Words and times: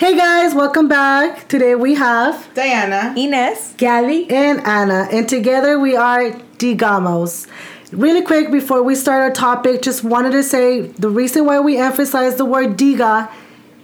Hey 0.00 0.16
guys, 0.16 0.54
welcome 0.54 0.88
back. 0.88 1.46
Today 1.46 1.74
we 1.74 1.92
have 1.92 2.48
Diana, 2.54 3.12
Ines, 3.18 3.74
Gabby, 3.76 4.30
and 4.30 4.66
Anna, 4.66 5.06
and 5.12 5.28
together 5.28 5.78
we 5.78 5.94
are 5.94 6.30
Digamos. 6.56 7.46
Really 7.92 8.22
quick 8.22 8.50
before 8.50 8.82
we 8.82 8.94
start 8.94 9.20
our 9.20 9.30
topic, 9.30 9.82
just 9.82 10.02
wanted 10.02 10.30
to 10.32 10.42
say 10.42 10.80
the 10.80 11.10
reason 11.10 11.44
why 11.44 11.60
we 11.60 11.76
emphasize 11.76 12.36
the 12.36 12.46
word 12.46 12.78
Diga 12.78 13.30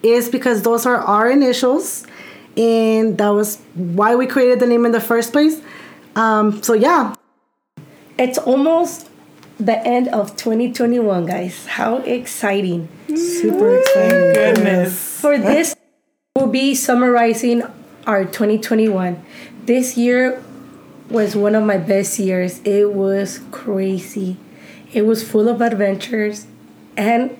is 0.03 0.31
because 0.31 0.63
those 0.63 0.87
are 0.87 0.97
our 0.97 1.31
initials, 1.31 2.06
and 2.56 3.19
that 3.19 3.28
was 3.28 3.58
why 3.74 4.14
we 4.14 4.26
created 4.26 4.58
the 4.58 4.67
name 4.67 4.87
in 4.87 4.92
the 4.92 5.03
first 5.03 5.33
place. 5.33 5.60
Um, 6.14 6.62
so 6.62 6.72
yeah, 6.72 7.14
it's 8.19 8.38
almost 8.38 9.10
the 9.58 9.87
end 9.87 10.08
of 10.08 10.35
2021, 10.37 11.26
guys. 11.26 11.67
How 11.67 11.98
exciting! 11.98 12.88
super 13.14 13.76
exciting. 13.80 14.33
goodness. 14.33 15.21
For 15.21 15.37
this, 15.37 15.76
we'll 16.37 16.47
be 16.47 16.75
summarizing 16.75 17.63
our 18.07 18.23
2021. 18.27 19.25
This 19.65 19.97
year 19.97 20.43
was 21.09 21.35
one 21.35 21.55
of 21.55 21.65
my 21.65 21.79
best 21.79 22.19
years. 22.19 22.61
It 22.63 22.93
was 22.93 23.41
crazy. 23.51 24.37
It 24.93 25.07
was 25.07 25.27
full 25.27 25.49
of 25.49 25.63
adventures 25.63 26.47
and 26.95 27.37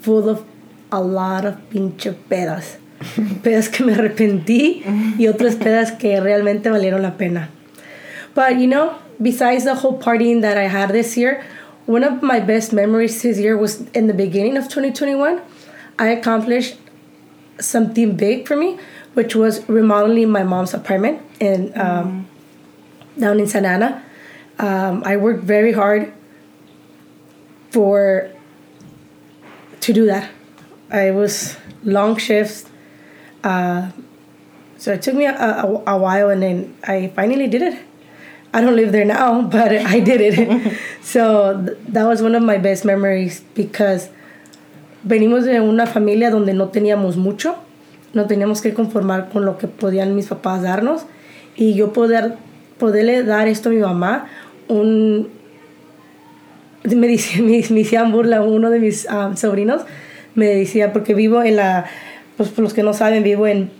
full 0.00 0.28
of 0.28 0.44
a 0.92 1.00
lot 1.00 1.44
of 1.44 1.56
pinche 1.70 2.14
pedas. 2.30 2.76
pedas 3.42 3.68
que 3.68 3.84
me 3.84 3.94
arrepentí 3.94 4.84
y 5.18 5.26
otras 5.26 5.56
pedas 5.56 5.98
que 5.98 6.20
realmente 6.20 6.70
valieron 6.70 7.02
la 7.02 7.16
pena. 7.16 7.48
But 8.34 8.58
you 8.58 8.68
know, 8.68 8.96
besides 9.20 9.64
the 9.64 9.74
whole 9.74 9.98
partying 9.98 10.40
that 10.42 10.56
I 10.56 10.68
had 10.68 10.90
this 10.90 11.16
year, 11.16 11.44
one 11.86 12.04
of 12.04 12.22
my 12.22 12.38
best 12.38 12.72
memories 12.72 13.22
this 13.22 13.38
year 13.38 13.56
was 13.56 13.80
in 13.92 14.06
the 14.06 14.14
beginning 14.14 14.56
of 14.56 14.68
2021. 14.68 15.40
I 15.98 16.08
accomplished 16.08 16.76
something 17.60 18.16
big 18.16 18.46
for 18.48 18.56
me, 18.56 18.78
which 19.14 19.34
was 19.34 19.68
remodeling 19.68 20.30
my 20.30 20.42
mom's 20.42 20.74
apartment 20.74 21.22
in 21.40 21.72
um, 21.78 22.28
down 23.18 23.40
in 23.40 23.46
Santa 23.46 23.68
Ana. 23.68 24.04
Um, 24.58 25.02
I 25.04 25.16
worked 25.16 25.44
very 25.44 25.72
hard 25.72 26.12
for 27.70 28.30
to 29.80 29.92
do 29.92 30.06
that. 30.06 30.30
I 30.90 31.10
was 31.12 31.56
long 31.82 32.16
shifts, 32.16 32.66
uh, 33.44 33.90
so 34.76 34.92
it 34.92 35.02
took 35.02 35.14
me 35.14 35.24
a, 35.24 35.34
a, 35.34 35.82
a 35.86 35.98
while, 35.98 36.30
and 36.30 36.42
then 36.42 36.76
I 36.84 37.12
finally 37.14 37.46
did 37.46 37.62
it. 37.62 37.78
I 38.52 38.60
don't 38.60 38.74
live 38.74 38.92
there 38.92 39.04
now, 39.04 39.42
but 39.56 39.72
I 39.72 40.00
did 40.00 40.20
it. 40.20 40.78
so 41.02 41.64
th- 41.64 41.78
that 41.88 42.04
was 42.04 42.22
one 42.22 42.34
of 42.34 42.42
my 42.42 42.58
best 42.58 42.84
memories 42.84 43.40
because 43.54 44.10
venimos 45.02 45.44
de 45.44 45.60
una 45.60 45.86
familia 45.86 46.30
donde 46.30 46.54
no 46.54 46.68
teníamos 46.68 47.16
mucho, 47.16 47.56
no 48.12 48.26
teníamos 48.26 48.60
que 48.60 48.74
conformar 48.74 49.28
con 49.28 49.44
lo 49.44 49.58
que 49.58 49.68
podían 49.68 50.14
mis 50.14 50.26
papás 50.26 50.62
darnos 50.62 51.06
y 51.56 51.74
yo 51.74 51.92
poder 51.92 52.34
poderle 52.78 53.22
dar 53.22 53.48
esto 53.48 53.68
a 53.68 53.72
mi 53.72 53.78
mamá 53.78 54.26
un 54.68 55.28
me 56.84 57.06
dice 57.06 57.42
me, 57.42 57.62
me 57.70 57.82
hacían 57.82 58.10
burla 58.10 58.40
uno 58.42 58.70
de 58.70 58.80
mis 58.80 59.06
um, 59.10 59.36
sobrinos 59.36 59.82
me 60.34 60.46
decía 60.46 60.92
porque 60.92 61.14
vivo 61.14 61.42
en 61.42 61.56
la 61.56 61.86
pues 62.36 62.48
por 62.48 62.64
los 62.64 62.72
que 62.72 62.82
no 62.82 62.94
saben 62.94 63.22
vivo 63.22 63.46
en 63.46 63.70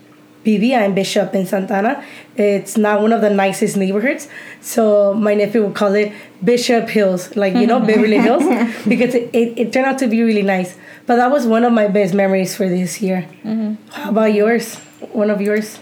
vivía 0.45 0.85
en 0.85 0.95
Bishop 0.95 1.35
in 1.35 1.47
Santana. 1.47 2.03
It's 2.37 2.77
not 2.77 3.03
one 3.03 3.13
of 3.13 3.21
the 3.21 3.31
nicest 3.31 3.77
neighborhoods. 3.77 4.29
So 4.61 5.15
my 5.15 5.35
nephew 5.35 5.65
would 5.65 5.75
call 5.75 5.95
it 5.95 6.13
Bishop 6.43 6.89
Hills, 6.89 7.35
like, 7.37 7.55
you 7.55 7.67
know, 7.67 7.81
Beverly 7.87 8.19
Hills, 8.19 8.45
because 8.89 9.15
it, 9.15 9.31
it, 9.33 9.59
it, 9.59 9.73
turned 9.73 9.87
out 9.87 9.99
to 9.99 10.07
be 10.07 10.23
really 10.23 10.43
nice. 10.43 10.77
But 11.11 11.17
that 11.17 11.33
was 11.33 11.45
one 11.45 11.65
of 11.65 11.73
my 11.73 11.89
best 11.89 12.15
memories 12.15 12.55
for 12.55 12.69
this 12.69 13.03
year. 13.03 13.27
Mm-hmm. 13.43 13.91
How 13.91 14.11
about 14.11 14.33
yours? 14.33 14.77
One 15.11 15.29
of 15.29 15.41
yours? 15.41 15.81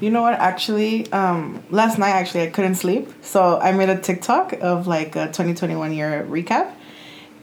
You 0.00 0.10
know 0.10 0.22
what? 0.22 0.34
Actually, 0.40 1.08
um, 1.12 1.62
last 1.70 2.00
night 2.00 2.10
actually 2.10 2.42
I 2.42 2.50
couldn't 2.50 2.74
sleep, 2.74 3.08
so 3.22 3.60
I 3.60 3.70
made 3.70 3.90
a 3.90 3.96
TikTok 3.96 4.54
of 4.54 4.88
like 4.88 5.14
a 5.14 5.26
2021 5.26 5.92
year 5.92 6.26
recap, 6.28 6.74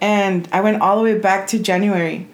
and 0.02 0.50
I 0.52 0.60
went 0.60 0.82
all 0.82 0.98
the 0.98 1.04
way 1.04 1.18
back 1.18 1.48
to 1.48 1.60
January, 1.60 2.28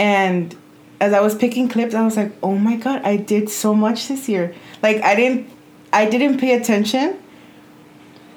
and 0.00 0.52
as 1.00 1.12
I 1.12 1.20
was 1.20 1.36
picking 1.36 1.68
clips, 1.68 1.94
I 1.94 2.04
was 2.04 2.16
like, 2.16 2.32
"Oh 2.42 2.58
my 2.58 2.74
god, 2.74 3.02
I 3.04 3.18
did 3.18 3.48
so 3.48 3.72
much 3.72 4.08
this 4.08 4.28
year!" 4.28 4.52
Like 4.82 5.00
I 5.04 5.14
didn't, 5.14 5.48
I 5.92 6.10
didn't 6.10 6.40
pay 6.40 6.56
attention 6.56 7.22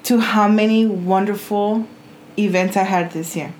to 0.04 0.20
how 0.20 0.46
many 0.46 0.86
wonderful 0.86 1.88
events 2.38 2.76
I 2.76 2.84
had 2.84 3.10
this 3.10 3.34
year. 3.34 3.52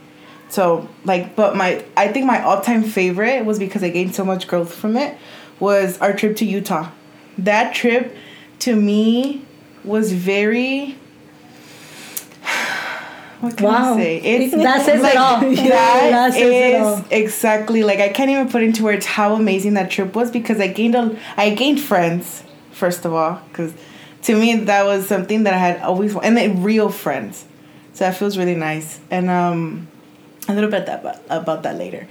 So 0.49 0.89
like, 1.05 1.37
but 1.37 1.57
my, 1.57 1.85
I 1.97 2.09
think 2.09 2.27
my 2.27 2.43
all-time 2.43 2.83
favorite 2.83 3.45
was 3.45 3.59
because 3.59 3.83
I 3.83 3.91
gained 3.91 4.15
so 4.15 4.25
much 4.25 4.49
growth 4.49 4.75
from 4.75 4.97
it. 4.97 5.17
Was 5.61 5.99
our 5.99 6.13
trip 6.13 6.37
to 6.37 6.45
Utah. 6.45 6.91
That 7.37 7.75
trip, 7.75 8.17
to 8.61 8.77
me, 8.77 9.45
was 9.85 10.13
very 10.13 10.97
what 13.41 13.57
can 13.57 13.67
wow. 13.67 13.95
I 13.95 13.97
say? 13.97 14.17
It's 14.19 14.55
that 14.57 14.85
says 14.85 15.03
like, 15.03 15.15
it 15.15 15.19
all. 15.19 15.41
That, 15.41 15.57
that 15.57 16.33
says 16.33 16.43
is 16.43 16.75
it 16.75 16.81
all. 16.81 17.05
exactly 17.11 17.83
like 17.83 17.99
I 17.99 18.09
can't 18.09 18.31
even 18.31 18.49
put 18.49 18.63
into 18.63 18.85
words 18.85 19.07
how 19.07 19.35
amazing 19.35 19.75
that 19.75 19.91
trip 19.91 20.15
was 20.15 20.31
because 20.31 20.61
I 20.61 20.69
gained 20.69 20.95
a 20.95 21.19
I 21.37 21.51
gained 21.51 21.81
friends 21.81 22.43
first 22.73 23.05
of 23.05 23.13
all 23.13 23.41
because 23.49 23.75
to 24.23 24.39
me 24.39 24.57
that 24.57 24.85
was 24.85 25.07
something 25.07 25.45
that 25.45 25.55
I 25.55 25.59
had 25.59 25.81
always 25.83 26.17
and 26.17 26.37
then 26.37 26.63
real 26.63 26.91
friends, 26.91 27.45
so 27.93 28.05
that 28.05 28.17
feels 28.17 28.39
really 28.39 28.55
nice 28.55 29.01
and 29.11 29.31
um 29.31 29.89
a 30.49 30.55
little 30.55 30.71
bit 30.71 30.87
that 30.87 31.23
about, 31.29 31.63
that 31.63 31.77
later, 31.77 32.09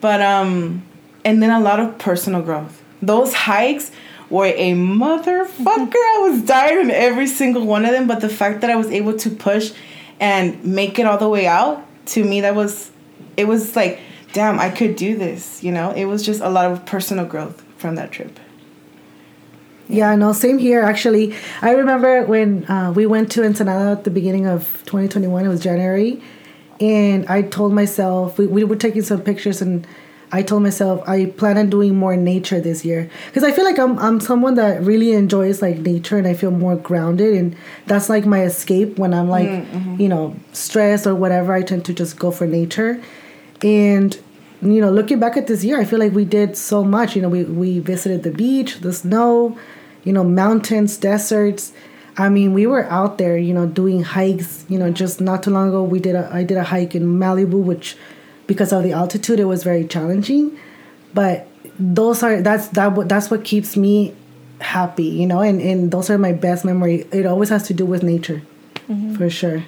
but 0.00 0.22
um 0.22 0.82
and 1.24 1.42
then 1.42 1.50
a 1.50 1.60
lot 1.60 1.80
of 1.80 1.98
personal 1.98 2.42
growth. 2.42 2.82
Those 3.00 3.34
hikes 3.34 3.90
were 4.30 4.46
a 4.46 4.72
motherfucker. 4.72 5.94
I 5.94 6.28
was 6.30 6.42
dying 6.42 6.80
in 6.80 6.90
every 6.90 7.26
single 7.26 7.66
one 7.66 7.84
of 7.84 7.92
them, 7.92 8.06
but 8.06 8.20
the 8.20 8.28
fact 8.28 8.60
that 8.62 8.70
I 8.70 8.76
was 8.76 8.90
able 8.90 9.16
to 9.18 9.30
push 9.30 9.72
and 10.22 10.64
make 10.64 11.00
it 11.00 11.06
all 11.06 11.18
the 11.18 11.28
way 11.28 11.46
out 11.48 11.84
to 12.06 12.24
me 12.24 12.40
that 12.40 12.54
was 12.54 12.90
it 13.36 13.46
was 13.46 13.74
like 13.76 14.00
damn 14.32 14.58
i 14.58 14.70
could 14.70 14.96
do 14.96 15.16
this 15.16 15.62
you 15.62 15.72
know 15.72 15.90
it 15.90 16.04
was 16.04 16.22
just 16.22 16.40
a 16.40 16.48
lot 16.48 16.70
of 16.70 16.84
personal 16.86 17.24
growth 17.24 17.62
from 17.76 17.96
that 17.96 18.10
trip 18.12 18.38
yeah 19.88 20.14
no 20.14 20.32
same 20.32 20.58
here 20.58 20.80
actually 20.80 21.34
i 21.60 21.72
remember 21.72 22.24
when 22.24 22.64
uh, 22.70 22.92
we 22.94 23.04
went 23.04 23.30
to 23.30 23.42
ensenada 23.42 23.90
at 23.90 24.04
the 24.04 24.10
beginning 24.10 24.46
of 24.46 24.82
2021 24.86 25.44
it 25.44 25.48
was 25.48 25.60
january 25.60 26.22
and 26.82 27.24
i 27.28 27.40
told 27.40 27.72
myself 27.72 28.38
we, 28.38 28.46
we 28.46 28.64
were 28.64 28.76
taking 28.76 29.02
some 29.02 29.20
pictures 29.22 29.62
and 29.62 29.86
I 30.34 30.42
told 30.42 30.62
myself 30.62 31.06
I 31.06 31.26
plan 31.26 31.58
on 31.58 31.68
doing 31.68 31.94
more 31.94 32.16
nature 32.16 32.58
this 32.58 32.86
year. 32.86 33.10
Because 33.26 33.44
I 33.44 33.52
feel 33.52 33.64
like 33.64 33.78
I'm 33.78 33.98
I'm 33.98 34.18
someone 34.18 34.54
that 34.54 34.82
really 34.82 35.12
enjoys 35.12 35.60
like 35.60 35.78
nature 35.78 36.16
and 36.16 36.26
I 36.26 36.32
feel 36.32 36.50
more 36.50 36.74
grounded 36.74 37.34
and 37.34 37.54
that's 37.86 38.08
like 38.08 38.24
my 38.24 38.42
escape 38.42 38.98
when 38.98 39.12
I'm 39.12 39.28
like 39.28 39.48
mm-hmm. 39.48 40.00
you 40.00 40.08
know 40.08 40.34
stressed 40.54 41.06
or 41.06 41.14
whatever 41.14 41.52
I 41.52 41.60
tend 41.62 41.84
to 41.84 41.92
just 41.92 42.18
go 42.18 42.30
for 42.30 42.46
nature. 42.46 43.02
And 43.62 44.18
you 44.62 44.80
know 44.80 44.90
looking 44.90 45.20
back 45.20 45.36
at 45.36 45.48
this 45.48 45.62
year 45.64 45.78
I 45.78 45.84
feel 45.84 45.98
like 45.98 46.12
we 46.12 46.24
did 46.24 46.56
so 46.56 46.82
much. 46.82 47.14
You 47.14 47.20
know 47.20 47.28
we 47.28 47.44
we 47.44 47.78
visited 47.78 48.22
the 48.22 48.30
beach 48.30 48.80
the 48.80 48.94
snow 48.94 49.58
you 50.02 50.14
know 50.14 50.24
mountains 50.24 50.96
deserts 50.96 51.74
I 52.16 52.28
mean 52.28 52.52
we 52.52 52.66
were 52.66 52.84
out 52.84 53.18
there 53.18 53.36
you 53.36 53.54
know 53.54 53.66
doing 53.66 54.02
hikes 54.02 54.64
you 54.68 54.78
know 54.78 54.90
just 54.90 55.20
not 55.20 55.42
too 55.42 55.50
long 55.50 55.68
ago 55.68 55.82
we 55.82 55.98
did 56.00 56.14
a 56.14 56.28
I 56.32 56.44
did 56.44 56.58
a 56.58 56.64
hike 56.64 56.94
in 56.94 57.04
Malibu 57.18 57.62
which 57.62 57.96
because 58.46 58.72
of 58.72 58.82
the 58.82 58.92
altitude 58.92 59.40
it 59.40 59.46
was 59.46 59.64
very 59.64 59.86
challenging. 59.86 60.58
But 61.14 61.48
those 61.78 62.22
are 62.22 62.40
that's 62.40 62.68
that 62.68 63.08
that's 63.08 63.30
what 63.30 63.44
keeps 63.44 63.76
me 63.76 64.14
happy 64.60 65.04
you 65.04 65.26
know 65.26 65.40
and 65.40 65.60
and 65.60 65.90
those 65.90 66.10
are 66.10 66.18
my 66.18 66.32
best 66.32 66.64
memory. 66.64 67.06
It 67.12 67.26
always 67.26 67.48
has 67.48 67.66
to 67.68 67.74
do 67.74 67.86
with 67.86 68.02
nature 68.02 68.42
mm-hmm. 68.88 69.14
for 69.14 69.30
sure. 69.30 69.64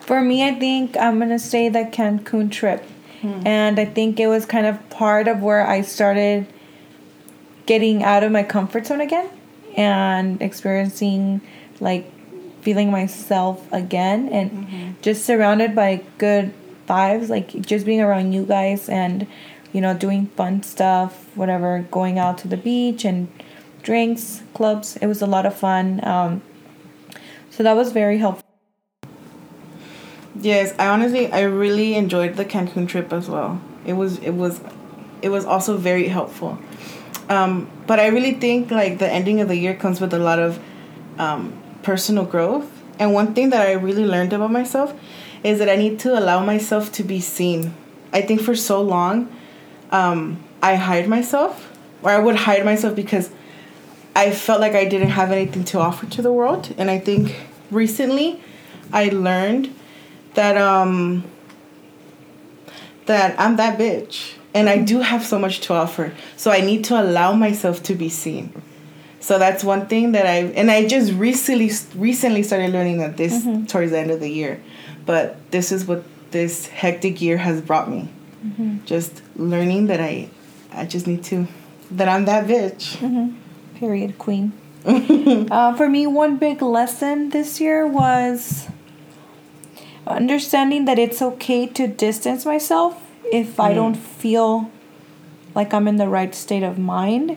For 0.00 0.20
me 0.20 0.46
i 0.46 0.52
think 0.52 0.96
i'm 0.96 1.18
gonna 1.18 1.38
say 1.38 1.68
the 1.68 1.84
cancun 1.84 2.50
trip. 2.50 2.84
Mm. 3.22 3.46
and 3.46 3.78
i 3.78 3.84
think 3.84 4.18
it 4.18 4.26
was 4.26 4.44
kind 4.44 4.66
of 4.66 4.90
part 4.90 5.28
of 5.28 5.42
where 5.42 5.64
i 5.64 5.80
started 5.80 6.44
getting 7.66 8.02
out 8.02 8.24
of 8.24 8.32
my 8.32 8.42
comfort 8.42 8.86
zone 8.86 9.00
again 9.00 9.30
and 9.76 10.40
experiencing 10.42 11.40
like 11.80 12.10
feeling 12.62 12.90
myself 12.90 13.70
again 13.72 14.28
and 14.28 14.50
mm-hmm. 14.50 14.92
just 15.02 15.24
surrounded 15.24 15.74
by 15.74 16.02
good 16.18 16.52
vibes 16.88 17.28
like 17.28 17.48
just 17.62 17.84
being 17.84 18.00
around 18.00 18.32
you 18.32 18.44
guys 18.44 18.88
and 18.88 19.26
you 19.72 19.80
know 19.80 19.94
doing 19.94 20.26
fun 20.28 20.62
stuff 20.62 21.36
whatever 21.36 21.84
going 21.90 22.18
out 22.18 22.38
to 22.38 22.48
the 22.48 22.56
beach 22.56 23.04
and 23.04 23.28
drinks 23.82 24.42
clubs. 24.54 24.96
It 24.98 25.06
was 25.06 25.20
a 25.22 25.26
lot 25.26 25.44
of 25.44 25.56
fun 25.56 26.00
um, 26.06 26.42
so 27.50 27.62
that 27.62 27.74
was 27.74 27.92
very 27.92 28.18
helpful. 28.18 28.46
Yes 30.40 30.74
i 30.78 30.86
honestly 30.86 31.30
i 31.32 31.42
really 31.42 31.94
enjoyed 31.94 32.36
the 32.36 32.44
cancun 32.44 32.88
trip 32.88 33.12
as 33.12 33.28
well. 33.28 33.60
It 33.84 33.94
was 33.94 34.18
it 34.18 34.30
was 34.30 34.60
it 35.20 35.30
was 35.30 35.44
also 35.44 35.76
very 35.76 36.08
helpful 36.08 36.58
um, 37.34 37.52
but 37.88 37.98
i 38.04 38.06
really 38.16 38.34
think 38.44 38.70
like 38.70 38.98
the 38.98 39.10
ending 39.18 39.40
of 39.42 39.48
the 39.48 39.56
year 39.64 39.74
comes 39.74 40.00
with 40.00 40.12
a 40.20 40.22
lot 40.28 40.38
of 40.38 40.58
um, 41.18 41.42
personal 41.82 42.24
growth 42.24 42.68
and 42.98 43.12
one 43.20 43.34
thing 43.34 43.50
that 43.50 43.62
i 43.66 43.72
really 43.72 44.06
learned 44.14 44.32
about 44.32 44.52
myself 44.60 44.94
is 45.44 45.58
that 45.58 45.68
I 45.68 45.76
need 45.76 45.98
to 46.00 46.18
allow 46.18 46.44
myself 46.44 46.92
to 46.92 47.02
be 47.02 47.20
seen. 47.20 47.74
I 48.12 48.22
think 48.22 48.40
for 48.40 48.54
so 48.54 48.80
long, 48.80 49.34
um, 49.90 50.42
I 50.62 50.76
hide 50.76 51.08
myself 51.08 51.76
or 52.02 52.10
I 52.10 52.18
would 52.18 52.36
hide 52.36 52.64
myself 52.64 52.94
because 52.94 53.30
I 54.14 54.30
felt 54.30 54.60
like 54.60 54.74
I 54.74 54.84
didn't 54.84 55.10
have 55.10 55.32
anything 55.32 55.64
to 55.64 55.78
offer 55.78 56.06
to 56.06 56.22
the 56.22 56.32
world. 56.32 56.74
And 56.78 56.90
I 56.90 56.98
think 56.98 57.34
recently 57.70 58.42
I 58.92 59.08
learned 59.08 59.74
that 60.34 60.56
um 60.56 61.24
that 63.06 63.38
I'm 63.38 63.56
that 63.56 63.78
bitch 63.78 64.34
and 64.54 64.68
I 64.68 64.78
do 64.78 65.00
have 65.00 65.24
so 65.24 65.38
much 65.38 65.60
to 65.60 65.74
offer. 65.74 66.12
So 66.36 66.50
I 66.50 66.60
need 66.60 66.84
to 66.84 67.00
allow 67.00 67.32
myself 67.32 67.82
to 67.84 67.94
be 67.94 68.08
seen. 68.08 68.52
So 69.20 69.38
that's 69.38 69.62
one 69.62 69.86
thing 69.86 70.12
that 70.12 70.26
I 70.26 70.50
and 70.58 70.70
I 70.70 70.86
just 70.86 71.12
recently 71.12 71.70
recently 71.94 72.42
started 72.42 72.72
learning 72.72 72.98
that 72.98 73.16
this 73.16 73.32
Mm-hmm. 73.44 73.66
towards 73.66 73.92
the 73.92 73.98
end 73.98 74.10
of 74.10 74.20
the 74.20 74.28
year. 74.28 74.60
But 75.06 75.50
this 75.52 75.72
is 75.72 75.86
what 75.86 76.04
this 76.32 76.66
hectic 76.66 77.20
year 77.20 77.38
has 77.38 77.60
brought 77.60 77.88
me. 77.88 78.08
Mm-hmm. 78.44 78.84
Just 78.84 79.22
learning 79.36 79.86
that 79.86 80.00
I 80.00 80.28
I 80.72 80.86
just 80.86 81.06
need 81.06 81.22
to 81.24 81.46
that 81.92 82.08
I'm 82.08 82.24
that 82.24 82.46
bitch. 82.46 82.96
Mm-hmm. 82.96 83.36
Period, 83.78 84.18
queen. 84.18 84.52
uh, 84.84 85.74
for 85.74 85.88
me, 85.88 86.06
one 86.06 86.36
big 86.36 86.60
lesson 86.60 87.30
this 87.30 87.60
year 87.60 87.86
was 87.86 88.66
understanding 90.06 90.84
that 90.86 90.98
it's 90.98 91.22
okay 91.22 91.66
to 91.68 91.86
distance 91.86 92.44
myself 92.44 93.01
if 93.30 93.60
I 93.60 93.74
don't 93.74 93.94
feel 93.96 94.70
like 95.54 95.74
I'm 95.74 95.86
in 95.86 95.96
the 95.96 96.08
right 96.08 96.34
state 96.34 96.62
of 96.62 96.78
mind, 96.78 97.36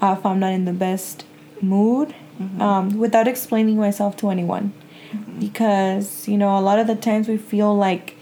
uh, 0.00 0.16
if 0.18 0.24
I'm 0.24 0.38
not 0.40 0.52
in 0.52 0.64
the 0.64 0.72
best 0.72 1.24
mood, 1.60 2.14
um, 2.60 2.98
without 2.98 3.26
explaining 3.26 3.76
myself 3.76 4.16
to 4.18 4.30
anyone. 4.30 4.72
Because, 5.38 6.28
you 6.28 6.36
know, 6.36 6.58
a 6.58 6.60
lot 6.60 6.78
of 6.78 6.86
the 6.86 6.94
times 6.94 7.28
we 7.28 7.36
feel 7.36 7.74
like 7.74 8.16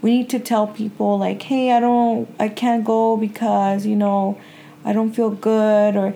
we 0.00 0.18
need 0.18 0.30
to 0.30 0.38
tell 0.38 0.66
people, 0.66 1.18
like, 1.18 1.42
hey, 1.42 1.72
I 1.72 1.80
don't, 1.80 2.28
I 2.38 2.48
can't 2.48 2.84
go 2.84 3.16
because, 3.16 3.84
you 3.84 3.96
know, 3.96 4.38
I 4.84 4.92
don't 4.92 5.12
feel 5.12 5.30
good 5.30 5.96
or 5.96 6.14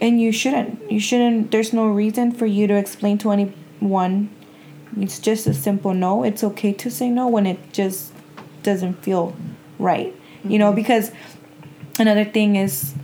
and 0.00 0.20
you 0.20 0.32
shouldn't 0.32 0.90
you 0.90 1.00
shouldn't 1.00 1.50
there's 1.50 1.72
no 1.72 1.86
reason 1.86 2.32
for 2.32 2.46
you 2.46 2.66
to 2.66 2.74
explain 2.74 3.18
to 3.18 3.30
anyone. 3.30 4.30
It's 4.96 5.18
just 5.18 5.46
a 5.46 5.54
simple 5.54 5.94
no. 5.94 6.24
It's 6.24 6.42
okay 6.42 6.72
to 6.72 6.90
say 6.90 7.10
no 7.10 7.28
when 7.28 7.46
it 7.46 7.72
just 7.72 8.12
doesn't 8.62 8.94
feel 9.02 9.34
right 9.78 10.14
you 10.44 10.58
know 10.58 10.72
because 10.72 11.10
another 11.98 12.24
thing 12.24 12.56
is 12.56 12.94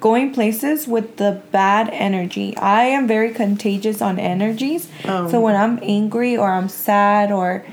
going 0.00 0.32
places 0.32 0.88
with 0.88 1.18
the 1.18 1.42
bad 1.52 1.90
energy. 1.92 2.56
I 2.56 2.84
am 2.84 3.06
very 3.06 3.32
contagious 3.34 4.00
on 4.00 4.18
energies. 4.18 4.88
So 5.04 5.40
when 5.40 5.54
i'm 5.56 5.78
angry 5.82 6.36
or 6.36 6.50
i'm 6.50 6.68
sad 6.70 7.30
or 7.30 7.64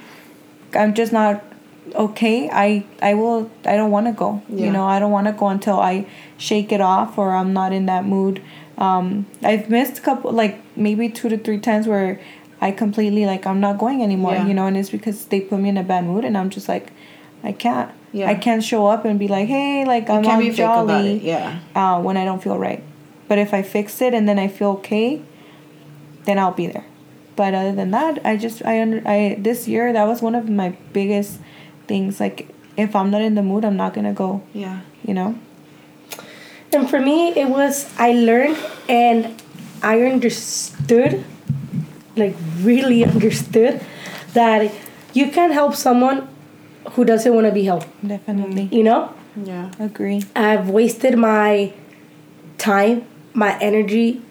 i'm 0.74 0.94
just 0.94 1.14
not 1.14 1.42
okay 1.96 2.50
i 2.52 2.84
i 3.02 3.14
will 3.14 3.50
i 3.64 3.78
don't 3.78 3.92
want 3.92 4.08
to 4.08 4.12
go 4.12 4.42
Yeah. 4.50 4.66
you 4.66 4.72
know 4.74 4.86
i 4.86 5.00
don't 5.00 5.12
want 5.12 5.28
to 5.28 5.34
go 5.34 5.48
until 5.48 5.80
i 5.80 6.06
shake 6.38 6.74
it 6.74 6.82
off 6.82 7.18
or 7.18 7.34
i'm 7.34 7.54
not 7.54 7.72
in 7.72 7.86
that 7.86 8.04
mood. 8.04 8.42
Um 8.78 9.26
i've 9.42 9.70
missed 9.70 10.00
a 10.00 10.02
couple 10.02 10.32
like 10.34 10.60
maybe 10.76 11.08
two 11.08 11.30
to 11.30 11.38
three 11.38 11.60
times 11.60 11.88
where 11.88 12.20
i 12.60 12.72
completely 12.72 13.26
like 13.26 13.48
i'm 13.48 13.62
not 13.62 13.78
going 13.78 14.04
anymore 14.04 14.34
Yeah. 14.34 14.48
you 14.48 14.54
know 14.54 14.68
and 14.68 14.76
it's 14.78 14.90
because 14.90 15.26
they 15.28 15.40
put 15.40 15.60
me 15.62 15.70
in 15.70 15.78
a 15.78 15.84
bad 15.84 16.04
mood 16.04 16.26
and 16.26 16.38
i'm 16.38 16.50
just 16.50 16.68
like 16.68 16.92
i 17.48 17.52
can't 17.64 17.90
Yeah. 18.18 18.30
i 18.34 18.36
can't 18.46 18.64
show 18.72 18.82
up 18.94 19.02
and 19.08 19.16
be 19.24 19.28
like 19.38 19.48
hey 19.56 19.86
like 19.94 20.10
i'm 20.14 20.24
can't 20.24 20.36
all 20.36 20.40
be 20.42 20.50
fake 20.50 20.60
about 20.60 20.88
jolly 20.88 21.18
yeah. 21.32 21.60
uh, 21.76 21.98
when 22.06 22.16
i 22.22 22.24
don't 22.28 22.42
feel 22.46 22.58
right 22.68 22.82
but 23.30 23.38
if 23.46 23.54
i 23.60 23.62
fix 23.76 24.02
it 24.08 24.14
and 24.18 24.28
then 24.30 24.38
i 24.46 24.48
feel 24.58 24.72
okay 24.80 25.22
then 26.26 26.38
i'll 26.40 26.58
be 26.64 26.68
there 26.68 26.86
but 27.40 27.54
other 27.60 27.74
than 27.80 27.92
that 27.92 28.14
i 28.26 28.36
just 28.46 28.64
i 28.66 28.82
under 28.82 29.00
i 29.16 29.36
this 29.48 29.68
year 29.68 29.92
that 29.98 30.06
was 30.12 30.22
one 30.22 30.36
of 30.42 30.50
my 30.62 30.70
biggest 30.94 31.40
things 31.92 32.20
like 32.20 32.48
if 32.86 32.96
i'm 32.96 33.10
not 33.16 33.22
in 33.22 33.36
the 33.40 33.44
mood 33.52 33.64
i'm 33.66 33.78
not 33.84 33.94
gonna 33.94 34.14
go 34.26 34.42
Yeah. 34.54 34.82
you 35.08 35.14
know 35.14 35.36
And 36.74 36.90
for 36.90 37.00
me, 37.00 37.32
it 37.32 37.48
was 37.48 37.88
I 37.98 38.12
learned 38.12 38.58
and 38.92 39.42
I 39.82 40.02
understood, 40.04 41.24
like 42.20 42.36
really 42.62 43.06
understood, 43.06 43.80
that 44.34 44.72
you 45.14 45.32
can 45.32 45.52
help 45.56 45.76
someone 45.76 46.28
who 46.94 47.06
doesn't 47.06 47.34
want 47.34 47.46
to 47.48 47.52
be 47.54 47.64
helped. 47.64 47.88
definitely 48.08 48.70
You 48.72 48.84
know, 48.84 49.10
Yeah. 49.36 49.72
agree 49.80 50.24
I've 50.36 50.70
wasted 50.70 51.18
my 51.18 51.74
time, 52.58 53.06
my 53.34 53.58
energy, 53.60 54.22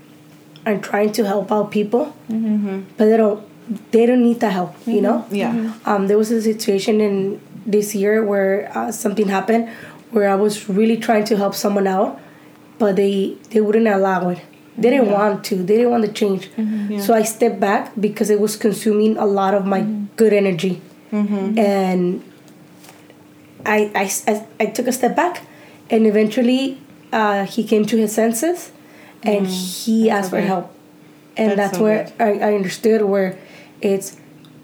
on 0.66 0.80
trying 0.80 1.12
to 1.12 1.24
help 1.24 1.52
out 1.52 1.70
people, 1.70 2.14
mm-hmm. 2.30 2.80
but 2.96 3.04
they 3.06 3.16
don't. 3.16 3.42
They 3.90 4.06
don't 4.06 4.22
need 4.22 4.38
the 4.40 4.50
help. 4.50 4.74
You 4.86 5.00
know. 5.00 5.18
Mm-hmm. 5.18 5.34
Yeah. 5.34 5.52
Mm-hmm. 5.52 5.88
Um, 5.90 6.06
there 6.08 6.18
was 6.18 6.30
a 6.30 6.40
situation 6.42 7.00
in 7.00 7.40
this 7.66 7.94
year 7.94 8.24
where 8.24 8.70
uh, 8.78 8.92
something 8.92 9.28
happened 9.28 9.68
where 10.10 10.28
I 10.30 10.36
was 10.36 10.68
really 10.68 10.96
trying 10.96 11.24
to 11.24 11.36
help 11.36 11.54
someone 11.54 11.86
out, 11.86 12.18
but 12.78 12.94
they 12.96 13.36
they 13.50 13.60
wouldn't 13.60 13.86
allow 13.88 14.28
it. 14.30 14.40
They 14.78 14.90
didn't 14.90 15.10
want 15.10 15.44
to. 15.46 15.56
They 15.56 15.76
didn't 15.78 15.90
want 15.90 16.04
to 16.04 16.12
change. 16.12 16.50
So 17.02 17.14
I 17.14 17.22
stepped 17.22 17.58
back 17.60 17.92
because 17.98 18.28
it 18.30 18.40
was 18.40 18.56
consuming 18.56 19.16
a 19.16 19.24
lot 19.26 19.54
of 19.54 19.66
my 19.66 19.82
good 20.16 20.32
energy, 20.32 20.80
and 21.58 22.22
I, 23.66 23.90
I, 23.94 24.10
I, 24.32 24.46
I 24.60 24.66
took 24.66 24.86
a 24.86 24.92
step 24.92 25.16
back, 25.16 25.42
and 25.90 26.06
eventually 26.06 26.78
uh, 27.12 27.44
he 27.46 27.64
came 27.64 27.84
to 27.86 27.96
his 27.96 28.12
senses, 28.14 28.70
and 29.22 29.46
mm, 29.46 29.84
he 29.84 30.08
asked 30.10 30.30
for 30.30 30.38
okay. 30.38 30.46
help, 30.46 30.72
and 31.36 31.50
That's 31.50 31.56
that's, 31.56 31.78
so 31.78 31.84
where. 31.84 32.12
I, 32.20 32.38
I 32.50 32.54
understood 32.54 33.02
where 33.02 33.36
it's 33.80 34.16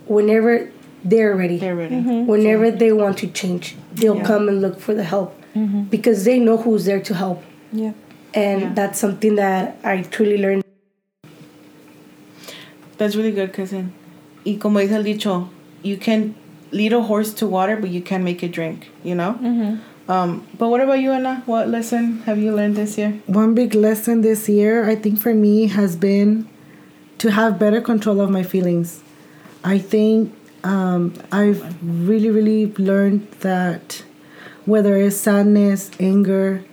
whenever 0.06 0.70
they're 1.04 1.34
ready, 1.34 1.58
They're 1.58 1.74
ready. 1.76 1.96
Mm-hmm. 1.96 2.10
Mm-hmm. 2.10 2.26
whenever 2.30 2.70
they 2.70 2.92
want 2.92 3.18
to 3.18 3.26
change, 3.26 3.76
they'll 3.92 4.16
Yeah. 4.16 4.24
come 4.24 4.48
and 4.48 4.60
look 4.62 4.78
for 4.80 4.94
the 4.94 5.04
help 5.04 5.34
mm-hmm. 5.54 5.82
because 5.84 6.24
they 6.24 6.38
know 6.38 6.56
who's 6.56 6.84
there 6.84 7.00
to 7.00 7.14
help, 7.14 7.42
yeah 7.72 7.92
and 8.34 8.60
Yeah. 8.62 8.72
that's 8.74 8.98
something 8.98 9.34
that 9.36 9.76
I 9.84 10.02
truly 10.02 10.38
learned. 10.38 10.62
That's 12.98 13.16
really 13.16 13.32
good, 13.32 13.52
cousin. 13.52 13.92
Y 14.44 14.58
como 14.60 14.78
dice 14.80 14.92
el 14.92 15.02
dicho, 15.02 15.48
you 15.82 15.96
can 15.96 16.34
lead 16.72 16.92
a 16.92 17.02
horse 17.02 17.32
to 17.34 17.46
water, 17.46 17.76
but 17.76 17.90
you 17.90 18.02
can't 18.02 18.24
make 18.24 18.42
it 18.42 18.52
drink. 18.52 18.90
You 19.02 19.14
know. 19.14 19.34
Mm-hmm. 19.34 20.10
Um, 20.10 20.46
but 20.58 20.68
what 20.68 20.80
about 20.80 20.98
you, 21.00 21.12
Anna? 21.12 21.42
What 21.46 21.68
lesson 21.68 22.22
have 22.22 22.36
you 22.38 22.52
learned 22.54 22.76
this 22.76 22.98
year? 22.98 23.20
One 23.26 23.54
big 23.54 23.74
lesson 23.74 24.22
this 24.22 24.48
year, 24.48 24.88
I 24.88 24.96
think 24.96 25.20
for 25.20 25.32
me, 25.32 25.68
has 25.68 25.94
been 25.96 26.48
to 27.18 27.30
have 27.30 27.58
better 27.58 27.80
control 27.80 28.20
of 28.20 28.30
my 28.30 28.42
feelings. 28.42 29.00
I 29.62 29.78
think 29.78 30.34
um, 30.64 31.14
I've 31.30 31.62
really, 31.82 32.30
really 32.30 32.72
learned 32.74 33.30
that 33.40 34.04
whether 34.66 34.96
it's 34.96 35.16
sadness, 35.16 35.90
anger, 36.00 36.64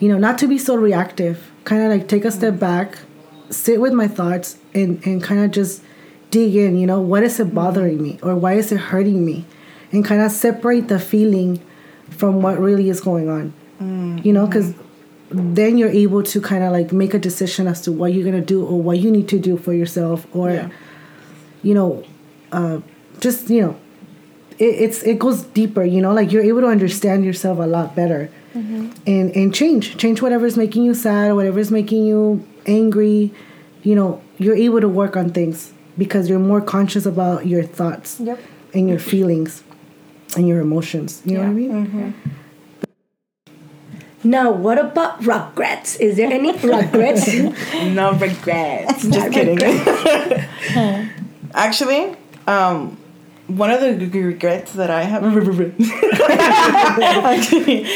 you 0.00 0.08
know, 0.08 0.18
not 0.18 0.38
to 0.38 0.46
be 0.46 0.58
so 0.58 0.76
reactive, 0.76 1.50
kind 1.64 1.82
of 1.82 1.90
like 1.90 2.08
take 2.08 2.24
a 2.24 2.30
step 2.30 2.58
back, 2.58 2.98
sit 3.50 3.80
with 3.80 3.92
my 3.92 4.06
thoughts, 4.08 4.58
and, 4.74 5.04
and 5.04 5.22
kind 5.22 5.44
of 5.44 5.50
just 5.50 5.82
dig 6.30 6.54
in, 6.56 6.76
you 6.78 6.86
know, 6.86 7.00
what 7.00 7.22
is 7.22 7.40
it 7.40 7.54
bothering 7.54 8.02
me 8.02 8.18
or 8.22 8.34
why 8.36 8.54
is 8.54 8.70
it 8.72 8.78
hurting 8.78 9.24
me? 9.24 9.44
And 9.92 10.04
kind 10.04 10.20
of 10.20 10.30
separate 10.30 10.88
the 10.88 10.98
feeling 10.98 11.60
from 12.10 12.42
what 12.42 12.58
really 12.58 12.88
is 12.90 13.00
going 13.00 13.28
on, 13.28 13.52
you 14.24 14.32
know, 14.32 14.46
because 14.46 14.74
then 15.30 15.76
you're 15.78 15.90
able 15.90 16.22
to 16.22 16.40
kind 16.40 16.62
of 16.64 16.72
like 16.72 16.92
make 16.92 17.14
a 17.14 17.18
decision 17.18 17.66
as 17.66 17.80
to 17.82 17.92
what 17.92 18.12
you're 18.12 18.24
going 18.24 18.38
to 18.40 18.46
do 18.46 18.64
or 18.64 18.80
what 18.80 18.98
you 18.98 19.10
need 19.10 19.28
to 19.28 19.38
do 19.38 19.56
for 19.56 19.72
yourself 19.72 20.26
or, 20.34 20.50
Yeah. 20.50 20.68
you 21.62 21.74
know, 21.74 22.04
uh, 22.52 22.80
just, 23.20 23.48
you 23.50 23.60
know, 23.62 23.76
it, 24.58 24.64
it's 24.64 25.02
it 25.04 25.18
goes 25.20 25.42
deeper 25.44 25.84
you 25.84 26.02
know 26.02 26.12
like 26.12 26.32
you're 26.32 26.42
able 26.42 26.60
to 26.62 26.66
understand 26.66 27.24
yourself 27.24 27.58
a 27.58 27.66
lot 27.66 27.94
better. 27.94 28.30
And 28.54 29.30
and 29.36 29.54
change 29.54 29.96
change 29.98 30.20
whatever's 30.20 30.56
making 30.56 30.82
you 30.82 30.92
sad 30.92 31.30
or 31.30 31.36
whatever's 31.36 31.70
making 31.70 32.04
you 32.06 32.44
angry 32.66 33.30
you 33.84 33.94
know 33.94 34.20
you're 34.36 34.56
able 34.56 34.80
to 34.80 34.88
work 34.88 35.16
on 35.16 35.30
things 35.30 35.72
because 35.98 36.28
you're 36.30 36.38
more 36.38 36.60
conscious 36.60 37.04
about 37.06 37.46
your 37.46 37.62
thoughts 37.64 38.20
Yep. 38.20 38.38
and 38.74 38.88
your 38.88 38.98
feelings 39.00 39.62
and 40.36 40.46
your 40.48 40.60
emotions 40.60 41.20
you 41.24 41.34
know 41.34 41.40
what 41.40 41.48
i 41.48 41.52
mean 41.52 42.14
Now, 44.24 44.50
what 44.50 44.78
about 44.78 45.24
regrets? 45.24 45.94
Is 45.96 46.16
there 46.16 46.30
any 46.30 46.50
regrets? 46.76 47.28
No 48.00 48.12
regrets. 48.14 49.06
Just 49.08 49.32
kidding. 49.32 49.60
Actually, 51.54 52.16
um, 52.48 52.98
one 53.46 53.70
of 53.70 53.80
the 53.80 53.94
g- 53.94 54.10
g- 54.10 54.22
regrets 54.22 54.72
that 54.74 54.90
I 54.90 55.02
have 55.04 55.22
Actually, 57.24 57.86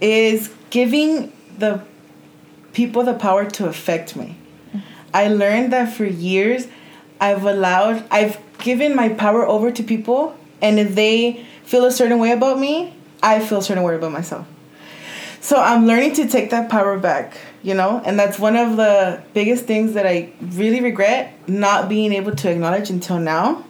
is 0.00 0.50
giving 0.70 1.32
the 1.58 1.80
people 2.72 3.02
the 3.02 3.14
power 3.14 3.44
to 3.58 3.66
affect 3.66 4.14
me. 4.16 4.36
I 5.12 5.28
learned 5.28 5.72
that 5.72 5.92
for 5.92 6.04
years 6.04 6.68
I've 7.20 7.44
allowed 7.44 8.04
I've 8.10 8.38
given 8.58 8.94
my 8.94 9.08
power 9.08 9.46
over 9.46 9.70
to 9.70 9.82
people 9.82 10.36
and 10.60 10.78
if 10.78 10.94
they 10.94 11.44
feel 11.64 11.84
a 11.84 11.92
certain 11.92 12.18
way 12.18 12.32
about 12.32 12.58
me, 12.58 12.94
I 13.22 13.40
feel 13.40 13.58
a 13.58 13.62
certain 13.62 13.84
way 13.84 13.94
about 13.94 14.12
myself. 14.12 14.46
So 15.40 15.56
I'm 15.56 15.86
learning 15.86 16.14
to 16.14 16.28
take 16.28 16.50
that 16.50 16.68
power 16.68 16.98
back, 16.98 17.36
you 17.62 17.74
know? 17.74 18.02
And 18.04 18.18
that's 18.18 18.38
one 18.38 18.56
of 18.56 18.76
the 18.76 19.22
biggest 19.34 19.66
things 19.66 19.94
that 19.94 20.06
I 20.06 20.32
really 20.40 20.80
regret 20.80 21.32
not 21.48 21.88
being 21.88 22.12
able 22.12 22.34
to 22.34 22.50
acknowledge 22.50 22.90
until 22.90 23.18
now. 23.18 23.64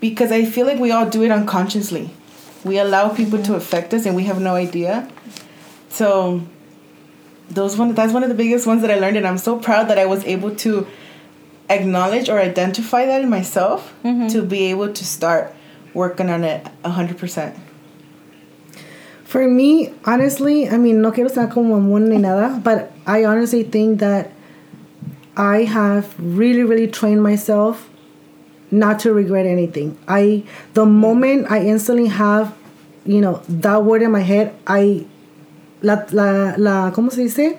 Because 0.00 0.32
I 0.32 0.46
feel 0.46 0.66
like 0.66 0.78
we 0.78 0.92
all 0.92 1.08
do 1.08 1.22
it 1.22 1.30
unconsciously. 1.30 2.10
We 2.64 2.78
allow 2.78 3.10
people 3.10 3.42
to 3.42 3.54
affect 3.54 3.92
us, 3.92 4.06
and 4.06 4.16
we 4.16 4.24
have 4.24 4.40
no 4.40 4.54
idea. 4.54 5.10
So, 5.90 6.42
those 7.50 7.76
one 7.76 7.94
that's 7.94 8.12
one 8.12 8.22
of 8.22 8.28
the 8.28 8.34
biggest 8.34 8.66
ones 8.66 8.82
that 8.82 8.90
I 8.90 8.96
learned, 8.96 9.16
and 9.16 9.26
I'm 9.26 9.38
so 9.38 9.58
proud 9.58 9.88
that 9.88 9.98
I 9.98 10.06
was 10.06 10.24
able 10.24 10.54
to 10.56 10.86
acknowledge 11.68 12.28
or 12.28 12.38
identify 12.38 13.06
that 13.06 13.22
in 13.22 13.28
myself 13.28 13.92
mm-hmm. 14.02 14.28
to 14.28 14.42
be 14.42 14.70
able 14.70 14.92
to 14.92 15.04
start 15.04 15.54
working 15.94 16.30
on 16.30 16.44
it 16.44 16.66
hundred 16.84 17.18
percent. 17.18 17.56
For 19.24 19.46
me, 19.46 19.94
honestly, 20.04 20.68
I 20.68 20.76
mean, 20.76 21.02
no 21.02 21.12
quiero 21.12 21.30
estar 21.30 21.52
como 21.52 21.78
mamón 21.78 22.08
ni 22.08 22.18
nada, 22.18 22.60
but 22.64 22.92
I 23.06 23.24
honestly 23.24 23.62
think 23.62 24.00
that 24.00 24.32
I 25.36 25.62
have 25.64 26.14
really, 26.18 26.64
really 26.64 26.88
trained 26.88 27.22
myself 27.22 27.88
not 28.72 28.98
to 29.00 29.12
regret 29.12 29.46
anything. 29.46 29.96
I, 30.08 30.42
the 30.74 30.84
moment 30.84 31.50
I 31.50 31.60
instantly 31.64 32.08
have, 32.08 32.56
you 33.04 33.20
know, 33.20 33.42
that 33.48 33.84
word 33.84 34.02
in 34.02 34.10
my 34.10 34.20
head, 34.20 34.54
I, 34.66 35.06
la, 35.82 36.04
la, 36.12 36.54
la, 36.56 36.90
¿cómo 36.92 37.10
se 37.10 37.22
dice? 37.22 37.58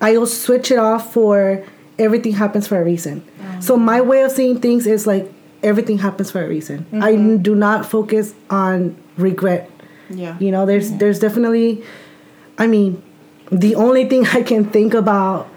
I'll 0.00 0.26
switch 0.26 0.70
it 0.70 0.78
off 0.78 1.12
for 1.12 1.64
everything 1.98 2.32
happens 2.32 2.66
for 2.68 2.80
a 2.80 2.84
reason. 2.84 3.24
So 3.60 3.76
my 3.76 4.00
way 4.02 4.22
of 4.22 4.32
seeing 4.32 4.60
things 4.60 4.86
is 4.86 5.06
like 5.06 5.32
everything 5.62 5.98
happens 5.98 6.30
for 6.30 6.44
a 6.44 6.48
reason. 6.48 6.86
I 7.00 7.16
do 7.16 7.54
not 7.54 7.86
focus 7.86 8.34
on 8.50 8.96
regret. 9.16 9.70
Yeah. 10.10 10.36
You 10.38 10.50
know, 10.50 10.66
there's 10.66 10.92
there's 10.92 11.18
definitely 11.18 11.82
I 12.58 12.66
mean, 12.66 13.02
the 13.50 13.74
only 13.74 14.08
thing 14.08 14.26
I 14.32 14.42
can 14.42 14.64
think 14.70 14.94
about 14.94 15.48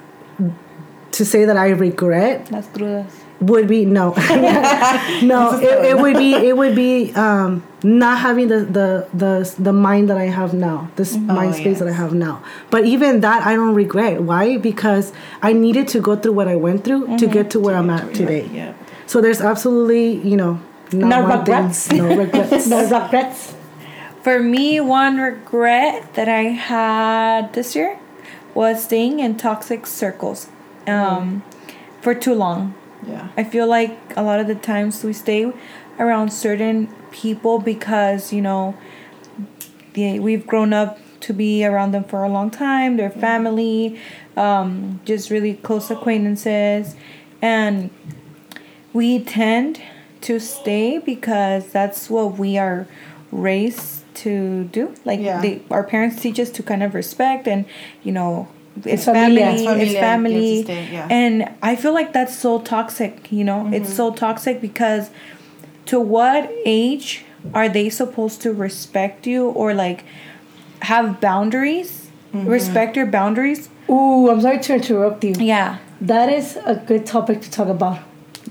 to 1.11 1.25
say 1.25 1.45
that 1.45 1.57
I 1.57 1.69
regret 1.69 2.51
Las 2.51 2.67
crudas. 2.67 3.11
would 3.41 3.67
be 3.67 3.85
no. 3.85 4.13
no, 5.23 5.59
it, 5.59 5.85
it 5.85 5.97
would 5.99 6.15
be 6.15 6.33
it 6.33 6.55
would 6.55 6.75
be 6.75 7.11
um 7.13 7.63
not 7.83 8.19
having 8.19 8.47
the 8.49 8.59
the 8.65 9.07
the 9.13 9.55
the 9.57 9.71
mind 9.73 10.09
that 10.09 10.17
I 10.17 10.25
have 10.25 10.53
now, 10.53 10.89
this 10.95 11.15
mind 11.15 11.55
space 11.55 11.79
that 11.79 11.87
I 11.87 11.93
have 11.93 12.13
now. 12.13 12.43
But 12.69 12.85
even 12.85 13.21
that 13.21 13.45
I 13.45 13.55
don't 13.55 13.73
regret. 13.75 14.21
Why? 14.21 14.57
Because 14.57 15.13
I 15.41 15.53
needed 15.53 15.87
to 15.89 16.01
go 16.01 16.15
through 16.15 16.33
what 16.33 16.47
I 16.47 16.55
went 16.55 16.83
through 16.83 17.17
to 17.17 17.27
get 17.27 17.49
to 17.51 17.59
where 17.59 17.75
I'm 17.75 17.89
at 17.89 18.13
today. 18.13 18.49
Yeah. 18.51 18.73
So 19.07 19.21
there's 19.21 19.41
absolutely, 19.41 20.17
you 20.27 20.35
know, 20.37 20.59
No 20.91 21.27
thing- 21.27 21.39
regrets. 21.39 21.91
no 21.91 22.15
regrets. 22.23 22.67
No 22.67 22.83
regrets. 22.83 23.55
For 24.23 24.39
me, 24.39 24.81
one 24.81 25.17
regret 25.17 26.13
that 26.15 26.27
I 26.27 26.43
had 26.51 27.53
this 27.53 27.75
year 27.75 27.97
was 28.53 28.83
staying 28.83 29.19
in 29.19 29.37
toxic 29.37 29.87
circles 29.87 30.49
um, 30.85 31.43
for 32.01 32.13
too 32.13 32.33
long. 32.33 32.73
Yeah. 33.07 33.29
I 33.37 33.45
feel 33.45 33.65
like 33.67 33.97
a 34.17 34.21
lot 34.23 34.39
of 34.41 34.47
the 34.47 34.55
times 34.55 35.03
we 35.05 35.13
stay 35.13 35.51
around 35.99 36.31
certain 36.31 36.87
people 37.11 37.59
because, 37.59 38.31
you 38.33 38.41
know, 38.41 38.75
the, 39.93 40.19
we've 40.19 40.45
grown 40.47 40.73
up 40.73 40.99
to 41.21 41.33
be 41.33 41.65
around 41.65 41.91
them 41.91 42.03
for 42.03 42.23
a 42.23 42.29
long 42.29 42.49
time, 42.49 42.97
their 42.97 43.09
family, 43.09 43.99
um, 44.37 44.99
just 45.05 45.29
really 45.29 45.55
close 45.55 45.91
acquaintances. 45.91 46.95
And 47.41 47.89
we 48.93 49.23
tend 49.23 49.81
to 50.21 50.39
stay 50.39 50.97
because 50.99 51.67
that's 51.67 52.09
what 52.09 52.37
we 52.37 52.57
are 52.57 52.87
raised 53.31 54.03
to 54.15 54.65
do. 54.65 54.93
Like 55.05 55.19
Yeah. 55.19 55.41
they, 55.41 55.61
our 55.69 55.83
parents 55.83 56.21
teach 56.21 56.39
us 56.39 56.49
to 56.51 56.63
kind 56.63 56.83
of 56.83 56.93
respect 56.93 57.47
and, 57.47 57.65
you 58.03 58.11
know, 58.11 58.47
it's 58.85 59.03
familia. 59.05 59.45
family, 59.47 59.65
It's 59.83 59.91
it's 59.91 59.99
familia, 59.99 59.99
you 59.99 59.99
family. 59.99 60.63
stay, 60.63 60.87
yeah. 60.91 61.07
And 61.09 61.49
I 61.61 61.75
feel 61.75 61.93
like 61.93 62.13
that's 62.13 62.37
so 62.37 62.59
toxic, 62.61 63.29
you 63.31 63.43
know? 63.43 63.69
It's 63.73 63.93
so 63.93 64.13
toxic 64.13 64.61
because 64.61 65.09
to 65.89 65.99
what 65.99 66.51
age 66.65 67.25
are 67.53 67.67
they 67.67 67.89
supposed 67.89 68.41
to 68.41 68.53
respect 68.53 69.25
you 69.25 69.49
or 69.49 69.73
like 69.73 70.03
have 70.83 71.19
boundaries? 71.19 72.11
Mm-hmm. 72.33 72.47
Respect 72.47 72.95
your 72.95 73.07
boundaries? 73.07 73.69
Ooh, 73.89 74.29
I'm 74.29 74.39
sorry 74.41 74.59
to 74.59 74.75
interrupt 74.75 75.23
you. 75.23 75.33
Yeah. 75.39 75.79
That 75.99 76.29
is 76.29 76.57
a 76.63 76.75
good 76.75 77.07
topic 77.07 77.41
to 77.41 77.49
talk 77.49 77.67
about. 77.67 77.99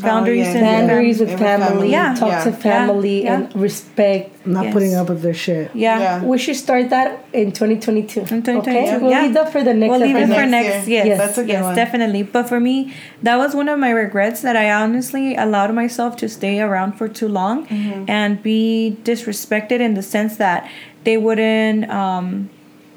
Boundaries 0.03 0.47
yeah. 0.47 0.55
and 0.57 0.65
Boundaries 0.89 1.19
with 1.21 1.31
And 1.31 1.39
with 1.41 1.49
family, 1.49 1.69
family. 1.69 1.91
Yeah. 1.91 2.15
toxic 2.15 2.55
Yeah. 2.55 2.61
family, 2.71 3.25
Yeah. 3.25 3.35
and 3.35 3.57
respect. 3.57 4.35
not 4.47 4.65
Yes. 4.65 4.73
putting 4.73 4.95
up 4.95 5.09
with 5.11 5.21
their 5.23 5.35
shit. 5.35 5.71
Yeah. 5.75 5.99
Yeah. 6.01 6.23
We 6.25 6.39
should 6.39 6.57
start 6.57 6.89
that 6.89 7.25
in 7.35 7.53
2022. 7.53 8.21
In 8.21 8.27
2022, 8.43 8.71
Okay? 8.71 8.99
We'll 8.99 9.11
yeah. 9.11 9.23
leave 9.25 9.35
that 9.35 9.53
for 9.53 9.63
the 9.63 9.75
next 9.75 9.91
We'll 9.91 10.01
leave 10.01 10.17
it 10.17 10.23
for 10.27 10.47
Next 10.47 10.51
next. 10.51 10.89
year. 10.89 11.05
Yes, 11.05 11.07
Yes. 11.07 11.19
That's 11.19 11.39
a 11.39 11.43
good 11.43 11.51
yes, 11.51 11.65
one. 11.65 11.75
definitely. 11.75 12.23
But 12.23 12.49
for 12.49 12.59
me, 12.59 12.95
that 13.23 13.37
was 13.37 13.55
one 13.55 13.69
of 13.69 13.79
my 13.79 13.91
regrets 13.91 14.41
that 14.41 14.57
I 14.57 14.71
honestly 14.73 15.37
allowed 15.37 15.75
myself 15.75 16.17
to 16.23 16.29
stay 16.31 16.61
around 16.61 16.93
for 16.93 17.09
too 17.09 17.29
long 17.29 17.67
Mm-hmm. 17.67 18.05
and 18.09 18.43
be 18.43 18.97
disrespected 19.05 19.81
in 19.81 19.93
the 19.95 20.03
sense 20.03 20.37
that 20.37 20.67
they 21.05 21.19
wouldn't, 21.19 21.91
um, 21.91 22.49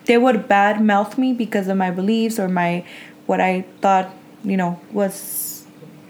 they 0.05 0.17
would 0.17 0.47
bad 0.47 0.79
mouth 0.81 1.17
me 1.17 1.33
because 1.33 1.67
of 1.67 1.75
my 1.75 1.91
beliefs 1.91 2.39
or 2.39 2.47
my 2.47 2.83
what 3.25 3.41
I 3.41 3.65
thought, 3.81 4.07
you 4.45 4.55
know, 4.55 4.79
was, 4.93 5.50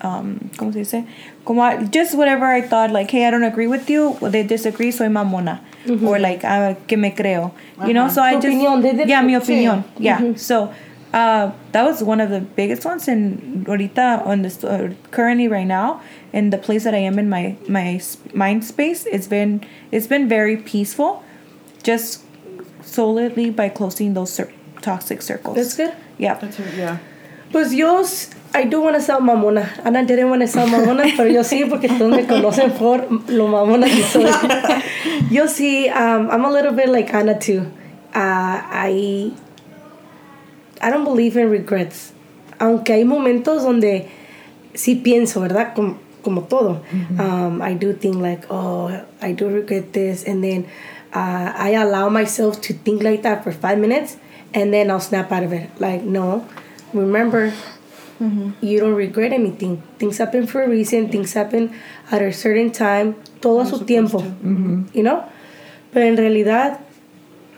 um, 0.03 0.39
¿cómo 0.57 0.71
se 0.73 0.79
dice? 0.79 1.05
Como 1.45 1.61
I, 1.63 1.85
just 1.93 2.15
whatever 2.15 2.45
I 2.45 2.61
thought, 2.61 2.91
like, 2.91 3.09
hey, 3.11 3.25
I 3.25 3.31
don't 3.31 3.43
agree 3.43 3.67
with 3.67 3.89
you. 3.89 4.17
Well, 4.21 4.31
they 4.31 4.43
disagree, 4.43 4.91
soy 4.91 5.07
mamona, 5.07 5.59
or 6.05 6.19
like, 6.19 6.43
uh, 6.43 6.75
que 6.87 6.97
me 6.97 7.11
creo, 7.11 7.51
you 7.85 7.93
know. 7.93 8.07
So 8.09 8.21
I 8.21 8.35
Tu 8.35 8.41
just, 8.41 8.53
opinión, 8.57 8.81
de- 8.81 8.93
de- 8.93 9.07
yeah, 9.07 9.21
mi 9.21 9.33
sí. 9.33 9.37
opinion, 9.41 9.83
yeah. 9.97 10.33
So 10.35 10.71
uh, 11.13 11.51
that 11.71 11.83
was 11.83 12.03
one 12.03 12.21
of 12.21 12.29
the 12.29 12.39
biggest 12.41 12.85
ones, 12.85 13.07
and 13.07 13.65
ahorita 13.65 14.25
on 14.25 14.41
this 14.43 14.63
uh, 14.63 14.93
currently 15.11 15.47
right 15.47 15.67
now 15.67 16.01
in 16.33 16.49
the 16.51 16.57
place 16.57 16.83
that 16.85 16.93
I 16.93 16.99
am 16.99 17.19
in 17.19 17.29
my 17.29 17.55
my 17.67 17.99
mind 18.33 18.63
space, 18.63 19.05
it's 19.05 19.27
been 19.27 19.61
it's 19.91 20.07
been 20.07 20.27
very 20.29 20.55
peaceful, 20.57 21.23
just 21.83 22.23
solely 22.83 23.49
by 23.49 23.69
closing 23.69 24.13
those 24.13 24.31
cir- 24.33 24.51
toxic 24.81 25.21
circles. 25.21 25.55
That's 25.55 25.75
good. 25.75 25.93
Yeah. 26.17 26.35
That's 26.35 26.59
a, 26.59 26.63
yeah. 26.77 26.97
Pues 27.51 27.73
yo, 27.73 27.99
s- 28.01 28.29
I 28.53 28.65
do 28.65 28.81
want 28.81 28.95
to 28.95 29.01
sound 29.01 29.27
mamona. 29.27 29.67
Ana 29.85 30.05
didn't 30.05 30.29
want 30.29 30.41
to 30.41 30.47
sound 30.47 30.71
mamona, 30.71 31.03
pero 31.15 31.29
yo 31.29 31.41
sí, 31.43 31.65
porque 31.69 31.87
todos 31.87 32.11
me 32.11 32.25
conocen 32.25 32.71
por 32.71 33.07
lo 33.29 33.47
mamona 33.47 33.87
que 33.87 34.03
soy. 34.03 34.25
yo 35.31 35.47
sí, 35.47 35.89
um, 35.89 36.29
I'm 36.29 36.45
a 36.45 36.51
little 36.51 36.73
bit 36.73 36.89
like 36.89 37.13
Ana 37.13 37.39
too. 37.39 37.61
Uh, 38.13 38.59
I, 38.61 39.31
I 40.81 40.89
don't 40.89 41.05
believe 41.05 41.37
in 41.37 41.49
regrets. 41.49 42.13
Aunque 42.59 42.93
hay 42.93 43.05
momentos 43.05 43.63
donde 43.63 44.09
sí 44.73 44.95
pienso, 44.95 45.41
¿verdad? 45.41 45.73
Como, 45.73 45.97
como 46.21 46.43
todo. 46.43 46.83
um, 47.17 47.61
I 47.61 47.73
do 47.73 47.93
think 47.93 48.17
like, 48.17 48.45
oh, 48.49 48.91
I 49.21 49.31
do 49.31 49.47
regret 49.49 49.93
this. 49.93 50.25
And 50.25 50.43
then 50.43 50.65
uh, 51.13 51.53
I 51.55 51.71
allow 51.71 52.09
myself 52.09 52.61
to 52.61 52.73
think 52.73 53.01
like 53.01 53.23
that 53.23 53.43
for 53.43 53.51
five 53.51 53.79
minutes 53.79 54.17
and 54.53 54.73
then 54.73 54.91
I'll 54.91 54.99
snap 54.99 55.31
out 55.31 55.43
of 55.43 55.53
it. 55.53 55.69
Like, 55.79 56.03
no, 56.03 56.47
remember, 56.93 57.53
you 58.61 58.79
don't 58.79 58.95
regret 58.95 59.33
anything. 59.33 59.81
Things 59.97 60.19
happen 60.19 60.47
for 60.47 60.63
a 60.63 60.67
reason. 60.69 61.09
Things 61.09 61.33
happen 61.33 61.71
at 62.11 62.21
a 62.21 62.31
certain 62.31 62.71
time. 62.71 63.15
Todo 63.41 63.61
a 63.61 63.65
su 63.65 63.85
tiempo. 63.85 64.23
You 64.93 65.03
know? 65.03 65.23
Pero 65.91 66.05
en 66.05 66.17
realidad, 66.17 66.79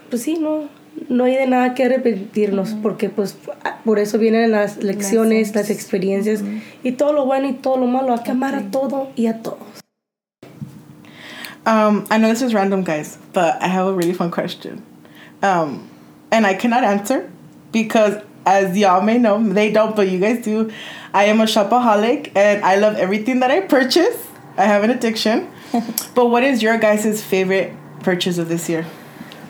pues 0.10 0.24
sí, 0.24 0.38
no, 0.39 0.70
no 1.10 1.25
hay 1.25 1.36
de 1.36 1.48
nada 1.48 1.74
que 1.74 1.84
arrepentirnos, 1.84 2.75
porque 2.82 3.10
pues 3.10 3.38
por 3.86 4.00
eso 4.00 4.17
vienen 4.17 4.51
las 4.51 4.84
lecciones, 4.84 5.53
las 5.55 5.70
experiencias, 5.70 6.43
y 6.84 6.93
todo 6.93 7.13
lo 7.13 7.25
bueno 7.25 7.48
y 7.48 7.53
todo 7.53 7.77
lo 7.77 7.88
malo, 7.88 8.13
hay 8.13 8.24
que 8.24 8.32
amar 8.32 8.55
a 8.55 8.72
todo 8.72 9.10
y 9.15 9.27
a 9.27 9.41
todos. 9.41 9.60
Um, 11.65 12.05
I 12.12 12.17
know 12.17 12.27
this 12.27 12.41
is 12.41 12.53
random, 12.53 12.84
guys, 12.84 13.17
but 13.32 13.62
I 13.62 13.67
have 13.67 13.88
a 13.88 13.93
really 13.93 14.13
fun 14.13 14.32
question. 14.32 14.84
Um, 15.41 15.89
and 16.32 16.46
I 16.46 16.55
cannot 16.55 16.84
answer 16.84 17.29
because, 17.72 18.22
as 18.46 18.78
y'all 18.78 19.02
may 19.02 19.18
know, 19.18 19.42
they 19.42 19.72
don't, 19.72 19.96
but 19.96 20.10
you 20.10 20.20
guys 20.20 20.44
do. 20.44 20.72
I 21.14 21.26
am 21.26 21.40
a 21.42 21.46
shopaholic 21.46 22.32
and 22.36 22.64
I 22.64 22.76
love 22.76 22.96
everything 22.98 23.40
that 23.40 23.52
I 23.52 23.62
purchase. 23.62 24.28
I 24.58 24.66
have 24.66 24.84
an 24.84 24.90
addiction. 24.90 25.52
but 26.16 26.28
what 26.28 26.44
is 26.44 26.62
your 26.62 26.78
guys' 26.78 27.24
favorite 27.24 27.74
purchase 28.02 28.38
of 28.38 28.50
this 28.50 28.70
year? 28.70 28.86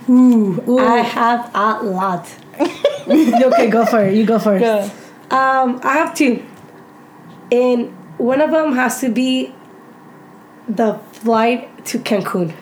Ooh, 0.10 0.80
I 0.80 0.98
have 0.98 1.50
a 1.54 1.84
lot. 1.84 2.30
okay, 3.08 3.70
go 3.70 3.86
for 3.86 4.06
it. 4.06 4.16
You 4.16 4.26
go 4.26 4.40
first. 4.40 4.94
Um, 5.32 5.80
I 5.84 5.94
have 5.94 6.14
two. 6.16 6.44
And 7.52 7.90
one 8.18 8.42
of 8.42 8.52
them 8.52 8.74
has 8.74 9.00
to 9.02 9.10
be 9.10 9.54
the 10.68 11.00
flight 11.14 11.86
to 11.86 12.00
Cancun. 12.00 12.54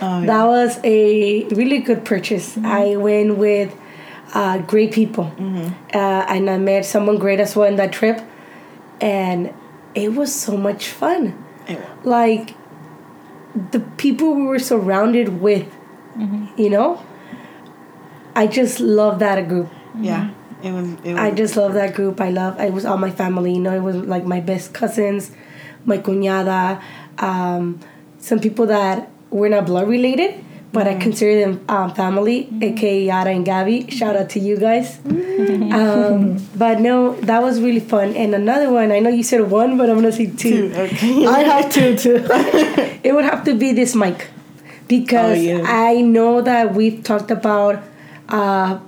Oh, 0.00 0.24
That 0.24 0.44
was 0.44 0.78
a 0.84 1.44
really 1.48 1.78
good 1.78 2.04
purchase. 2.04 2.56
I 2.58 2.96
went 2.96 3.36
with 3.36 3.74
uh, 4.34 4.58
great 4.58 4.92
people, 4.92 5.32
uh, 5.94 5.98
and 6.28 6.48
I 6.50 6.58
met 6.58 6.84
someone 6.84 7.18
great 7.18 7.40
as 7.40 7.56
well 7.56 7.66
in 7.68 7.76
that 7.76 7.92
trip, 7.92 8.20
and 9.00 9.52
it 9.94 10.14
was 10.14 10.34
so 10.34 10.56
much 10.56 10.88
fun. 10.88 11.34
yeah. 11.68 11.84
Like 12.04 12.54
the 13.72 13.80
people 13.96 14.34
we 14.34 14.42
were 14.42 14.58
surrounded 14.58 15.40
with, 15.40 15.66
you 16.56 16.70
know. 16.70 17.02
I 18.36 18.46
just 18.46 18.78
love 18.80 19.18
that 19.18 19.48
group. 19.48 19.68
Yeah. 20.00 20.30
It 20.62 20.72
was. 20.72 20.88
It 21.04 21.12
was 21.12 21.20
I 21.20 21.30
just 21.32 21.56
love 21.56 21.74
that 21.74 21.94
group. 21.94 22.20
I 22.20 22.30
love. 22.30 22.60
It 22.60 22.72
was 22.72 22.84
all 22.84 22.96
my 22.98 23.10
family. 23.10 23.54
You 23.54 23.60
know, 23.60 23.74
it 23.74 23.80
was 23.82 23.96
like 23.96 24.24
my 24.24 24.40
best 24.40 24.72
cousins, 24.74 25.32
my 25.84 25.98
cuñada, 25.98 26.80
um, 27.18 27.80
some 28.18 28.38
people 28.38 28.66
that 28.66 29.10
were 29.30 29.48
not 29.48 29.66
blood 29.66 29.88
related, 29.88 30.44
but 30.72 30.86
I 30.86 30.94
consider 30.96 31.40
them 31.40 31.64
um, 31.68 31.94
family, 31.94 32.48
aka 32.60 33.02
Yara 33.04 33.30
and 33.30 33.44
Gabby. 33.44 33.90
Shout 33.90 34.16
out 34.16 34.28
to 34.30 34.38
you 34.38 34.56
guys. 34.58 34.98
um, 35.72 36.38
but 36.56 36.80
no, 36.80 37.14
that 37.22 37.42
was 37.42 37.60
really 37.60 37.80
fun. 37.80 38.14
And 38.14 38.34
another 38.34 38.70
one, 38.70 38.92
I 38.92 38.98
know 39.00 39.10
you 39.10 39.22
said 39.22 39.50
one, 39.50 39.78
but 39.78 39.88
I'm 39.88 39.96
gonna 39.96 40.12
say 40.12 40.26
two. 40.30 40.72
Okay. 40.74 41.26
I 41.38 41.40
have 41.44 41.72
two 41.72 41.96
too. 41.96 42.26
It 43.04 43.14
would 43.14 43.24
have 43.24 43.44
to 43.44 43.54
be 43.54 43.72
this 43.72 43.94
mic 43.94 44.26
because 44.88 45.38
Oh, 45.38 45.40
yeah. 45.40 45.62
I 45.64 46.00
know 46.02 46.42
that 46.42 46.74
we've 46.74 47.02
talked 47.02 47.30
about 47.30 47.82
uh, 48.28 48.80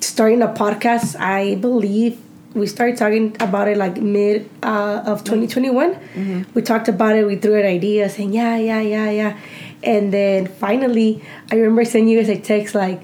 starting 0.00 0.42
a 0.42 0.48
podcast. 0.48 1.18
I 1.18 1.56
believe 1.56 2.18
we 2.54 2.66
started 2.66 2.96
talking 2.96 3.36
about 3.40 3.68
it 3.68 3.76
like 3.76 3.96
mid 4.00 4.48
uh, 4.62 5.02
of 5.06 5.24
2021. 5.24 6.46
We 6.54 6.62
talked 6.62 6.88
about 6.88 7.16
it. 7.16 7.26
We 7.26 7.36
threw 7.36 7.58
out 7.58 7.64
ideas 7.64 8.14
saying 8.14 8.32
yeah, 8.32 8.56
yeah, 8.56 8.80
yeah, 8.80 9.10
yeah, 9.10 9.38
and 9.86 10.12
then 10.12 10.46
finally, 10.46 11.22
I 11.50 11.56
remember 11.56 11.84
sending 11.84 12.08
you 12.10 12.18
guys 12.20 12.28
a 12.28 12.36
text 12.40 12.74
like. 12.74 13.00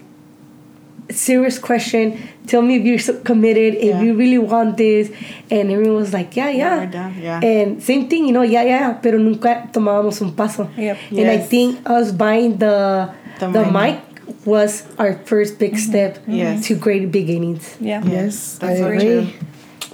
Serious 1.10 1.58
question. 1.58 2.16
Tell 2.46 2.62
me 2.62 2.76
if 2.76 2.84
you're 2.86 2.98
so 2.98 3.18
committed, 3.20 3.74
if 3.74 3.90
Yeah. 3.92 4.00
you 4.02 4.14
really 4.16 4.38
want 4.38 4.78
this, 4.78 5.10
and 5.50 5.68
everyone 5.70 5.96
was 5.96 6.14
like, 6.14 6.32
"Yeah, 6.36 6.48
yeah." 6.48 6.78
we're 6.78 6.86
down, 6.86 7.12
yeah. 7.20 7.40
And 7.42 7.82
same 7.82 8.08
thing, 8.08 8.24
you 8.24 8.32
know, 8.32 8.40
yeah, 8.46 8.62
yeah, 8.62 8.92
pero 9.02 9.18
nunca 9.18 9.68
tomábamos 9.74 10.22
un 10.22 10.32
paso. 10.32 10.70
Yep. 10.78 10.96
And 11.12 11.28
I 11.28 11.36
think 11.36 11.82
us 11.84 12.12
buying 12.12 12.56
the 12.56 13.10
The 13.40 13.48
the, 13.50 13.64
mic. 13.66 13.74
mic. 13.74 13.98
was 14.46 14.84
our 14.98 15.18
first 15.26 15.58
big 15.58 15.74
mm-hmm. 15.74 15.90
step 15.90 16.18
Yes. 16.26 16.64
to 16.70 16.74
great 16.78 17.10
beginnings. 17.12 17.76
Yeah. 17.82 18.00
yes, 18.06 18.56
I 18.62 18.66
That's 18.66 18.78
so 18.80 18.86
agree. 18.86 19.00
true. 19.02 19.26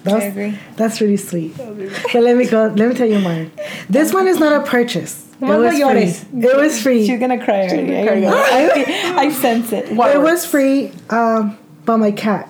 That's, 0.08 0.24
I 0.24 0.26
agree. 0.26 0.58
That's 0.76 1.00
really 1.00 1.16
sweet. 1.16 1.56
But 2.12 2.22
let 2.22 2.36
me 2.36 2.46
go. 2.46 2.66
Let 2.66 2.88
me 2.88 2.94
tell 2.94 3.08
you 3.08 3.18
mine. 3.20 3.50
This 3.88 4.12
one 4.12 4.26
is 4.28 4.38
not 4.38 4.52
a 4.52 4.64
purchase. 4.64 5.26
It 5.40 5.46
was 5.46 5.78
free. 5.78 6.40
It 6.42 6.56
was 6.56 6.82
free. 6.82 7.06
She's 7.06 7.20
gonna 7.20 7.42
cry 7.42 7.68
already. 7.68 7.96
I, 7.96 8.04
gonna 8.04 8.20
cry. 8.26 9.14
I, 9.16 9.26
I 9.26 9.30
sense 9.30 9.72
it. 9.72 9.90
It 9.90 10.20
was 10.20 10.44
free 10.44 10.92
um, 11.10 11.56
by 11.84 11.96
my 11.96 12.10
cat. 12.10 12.48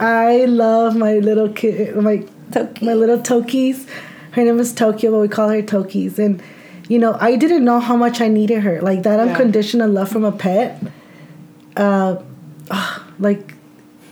I 0.00 0.46
love 0.46 0.96
my 0.96 1.14
little 1.18 1.48
kid, 1.50 1.96
my 1.96 2.26
Toki. 2.50 2.84
my 2.84 2.94
little 2.94 3.18
Tokis. 3.18 3.86
Her 4.32 4.44
name 4.44 4.58
is 4.58 4.72
Tokyo, 4.74 5.10
but 5.12 5.20
we 5.20 5.28
call 5.28 5.48
her 5.50 5.62
Tokis. 5.62 6.18
And 6.18 6.42
you 6.88 6.98
know, 6.98 7.16
I 7.20 7.36
didn't 7.36 7.64
know 7.64 7.78
how 7.78 7.96
much 7.96 8.20
I 8.20 8.28
needed 8.28 8.62
her. 8.62 8.80
Like 8.80 9.02
that 9.04 9.20
unconditional 9.20 9.90
love 9.90 10.08
from 10.08 10.24
a 10.24 10.32
pet. 10.32 10.82
Uh, 11.76 12.22
like 13.18 13.54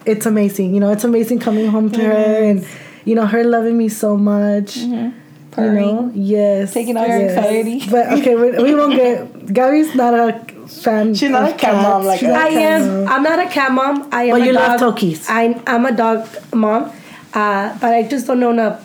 it's 0.07 0.27
amazing. 0.27 0.75
You 0.75 0.81
know, 0.81 0.91
it's 0.91 1.05
amazing 1.05 1.41
coming 1.41 1.67
home 1.67 1.91
to 1.93 2.03
her 2.05 2.45
and 2.45 2.67
you 3.05 3.15
know 3.15 3.27
her 3.27 3.45
loving 3.45 3.77
me 3.77 3.89
so 3.89 4.17
much. 4.17 4.77
Mm-hmm. 4.77 5.17
You 5.59 5.71
know, 5.73 6.13
yes, 6.15 6.73
Taking 6.73 6.97
all 6.97 7.07
your 7.07 7.19
yes. 7.19 7.37
anxiety. 7.37 7.83
But 7.91 8.13
okay, 8.21 8.37
we, 8.37 8.51
we 8.63 8.75
won't 8.75 8.95
get. 8.95 9.53
Gabby's 9.53 9.95
not 9.95 10.15
a 10.15 10.39
fan. 10.69 11.15
She's 11.15 11.29
not 11.29 11.49
a 11.49 11.53
cat 11.53 11.61
cats. 11.61 11.83
mom 11.83 12.05
like 12.05 12.21
cat 12.21 12.53
am. 12.53 13.05
mom. 13.05 13.13
I'm 13.13 13.23
not 13.23 13.39
a 13.41 13.49
cat 13.49 13.73
mom. 13.73 14.09
I 14.13 14.25
am 14.25 14.39
But 14.39 14.47
you 14.47 14.53
dog. 14.53 14.81
love 14.81 14.95
Tokis. 14.95 15.27
I, 15.29 15.61
I'm 15.67 15.85
a 15.87 15.93
dog 15.93 16.29
mom, 16.55 16.93
uh, 17.35 17.77
but 17.79 17.93
I 17.93 18.05
just 18.05 18.29
don't 18.29 18.43
own 18.43 18.59
a 18.61 18.81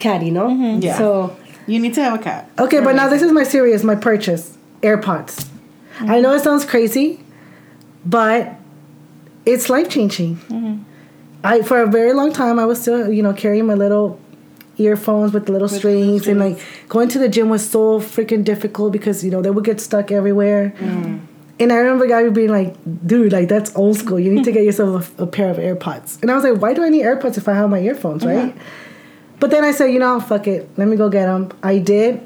cat. 0.00 0.22
You 0.22 0.32
know. 0.32 0.48
Mm-hmm. 0.48 0.82
Yeah. 0.82 0.98
So 0.98 1.36
You 1.66 1.78
need 1.78 1.94
to 1.94 2.02
have 2.02 2.18
a 2.18 2.22
cat. 2.22 2.50
Okay, 2.58 2.80
but 2.80 2.94
now 2.96 3.08
this 3.08 3.22
is 3.22 3.30
my 3.30 3.44
serious, 3.44 3.84
my 3.84 3.94
purchase. 3.94 4.58
AirPods. 4.82 5.48
I 6.00 6.02
mm-hmm. 6.02 6.22
know 6.22 6.34
it 6.34 6.42
sounds 6.42 6.64
crazy, 6.64 7.20
but 8.04 8.57
it's 9.46 9.68
life 9.70 9.88
changing. 9.88 10.84
I 11.44 11.62
for 11.62 11.80
a 11.82 11.86
very 11.86 12.12
long 12.12 12.32
time 12.32 12.58
I 12.58 12.66
was 12.66 12.80
still, 12.80 13.12
you 13.12 13.22
know, 13.22 13.32
carrying 13.32 13.66
my 13.66 13.74
little 13.74 14.18
earphones 14.76 15.32
with 15.32 15.46
the 15.46 15.52
little 15.52 15.68
strings 15.68 16.26
and 16.28 16.38
like 16.38 16.58
going 16.88 17.08
to 17.08 17.18
the 17.18 17.28
gym 17.28 17.48
was 17.48 17.68
so 17.68 17.98
freaking 18.00 18.44
difficult 18.44 18.92
because, 18.92 19.24
you 19.24 19.30
know, 19.30 19.42
they 19.42 19.50
would 19.50 19.64
get 19.64 19.80
stuck 19.80 20.10
everywhere. 20.12 20.72
And 21.60 21.72
I 21.72 21.76
remember 21.76 22.06
Gabby 22.06 22.30
being 22.30 22.50
like, 22.50 22.76
dude, 23.06 23.32
like 23.32 23.48
that's 23.48 23.74
old 23.74 23.96
school. 23.96 24.20
You 24.20 24.32
need 24.32 24.44
to 24.44 24.52
get 24.52 24.62
yourself 24.68 25.18
a, 25.18 25.24
a 25.24 25.26
pair 25.26 25.48
of 25.50 25.56
AirPods. 25.56 26.20
And 26.22 26.30
I 26.30 26.34
was 26.36 26.44
like, 26.44 26.60
why 26.62 26.72
do 26.74 26.84
I 26.84 26.88
need 26.88 27.02
AirPods 27.04 27.36
if 27.36 27.48
I 27.48 27.54
have 27.54 27.68
my 27.70 27.80
earphones, 27.80 28.24
right? 28.24 28.54
But 29.40 29.50
then 29.50 29.64
I 29.64 29.72
said, 29.72 29.86
you 29.86 29.98
know, 29.98 30.20
fuck 30.20 30.46
it. 30.46 30.68
Let 30.76 30.86
me 30.88 30.96
go 30.96 31.08
get 31.08 31.26
them. 31.26 31.50
I 31.62 31.78
did. 31.78 32.20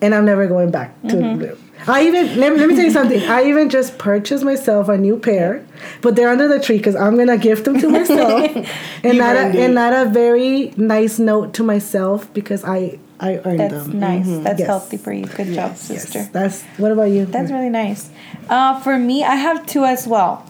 And 0.00 0.14
I'm 0.14 0.24
never 0.26 0.46
going 0.46 0.70
back 0.70 0.94
to 1.08 1.56
I 1.86 2.06
even 2.06 2.38
let 2.40 2.52
me, 2.52 2.58
let 2.60 2.68
me 2.68 2.76
tell 2.76 2.84
you 2.84 2.90
something. 2.90 3.20
I 3.22 3.44
even 3.44 3.68
just 3.68 3.98
purchased 3.98 4.42
myself 4.44 4.88
a 4.88 4.96
new 4.96 5.18
pair, 5.18 5.64
but 6.00 6.16
they're 6.16 6.30
under 6.30 6.48
the 6.48 6.58
tree 6.60 6.78
because 6.78 6.96
I'm 6.96 7.16
gonna 7.16 7.36
gift 7.38 7.64
them 7.66 7.78
to 7.80 7.88
myself, 7.88 8.50
and 9.02 9.14
You 9.14 9.14
not 9.14 9.36
a, 9.36 9.40
earned 9.40 9.54
and 9.56 9.74
not 9.74 9.92
a 9.92 10.08
very 10.10 10.72
nice 10.76 11.18
note 11.18 11.52
to 11.54 11.62
myself 11.62 12.32
because 12.32 12.64
I 12.64 12.98
I 13.20 13.36
earned 13.44 13.60
That's 13.60 13.86
them. 13.86 14.00
nice. 14.00 14.26
That's 14.28 14.58
Yes. 14.60 14.66
healthy 14.66 14.96
for 14.96 15.12
you. 15.12 15.24
Good 15.26 15.48
job, 15.48 15.70
Yes, 15.72 15.80
sister. 15.82 16.28
that's 16.32 16.62
what 16.78 16.90
about 16.92 17.10
you? 17.10 17.26
That's 17.26 17.50
really 17.50 17.70
nice. 17.70 18.08
Uh, 18.48 18.80
for 18.80 18.98
me, 18.98 19.22
I 19.24 19.34
have 19.36 19.66
two 19.66 19.84
as 19.84 20.06
well. 20.06 20.44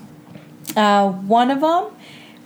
Uh, 0.76 1.10
one 1.10 1.50
of 1.50 1.60
them 1.60 1.84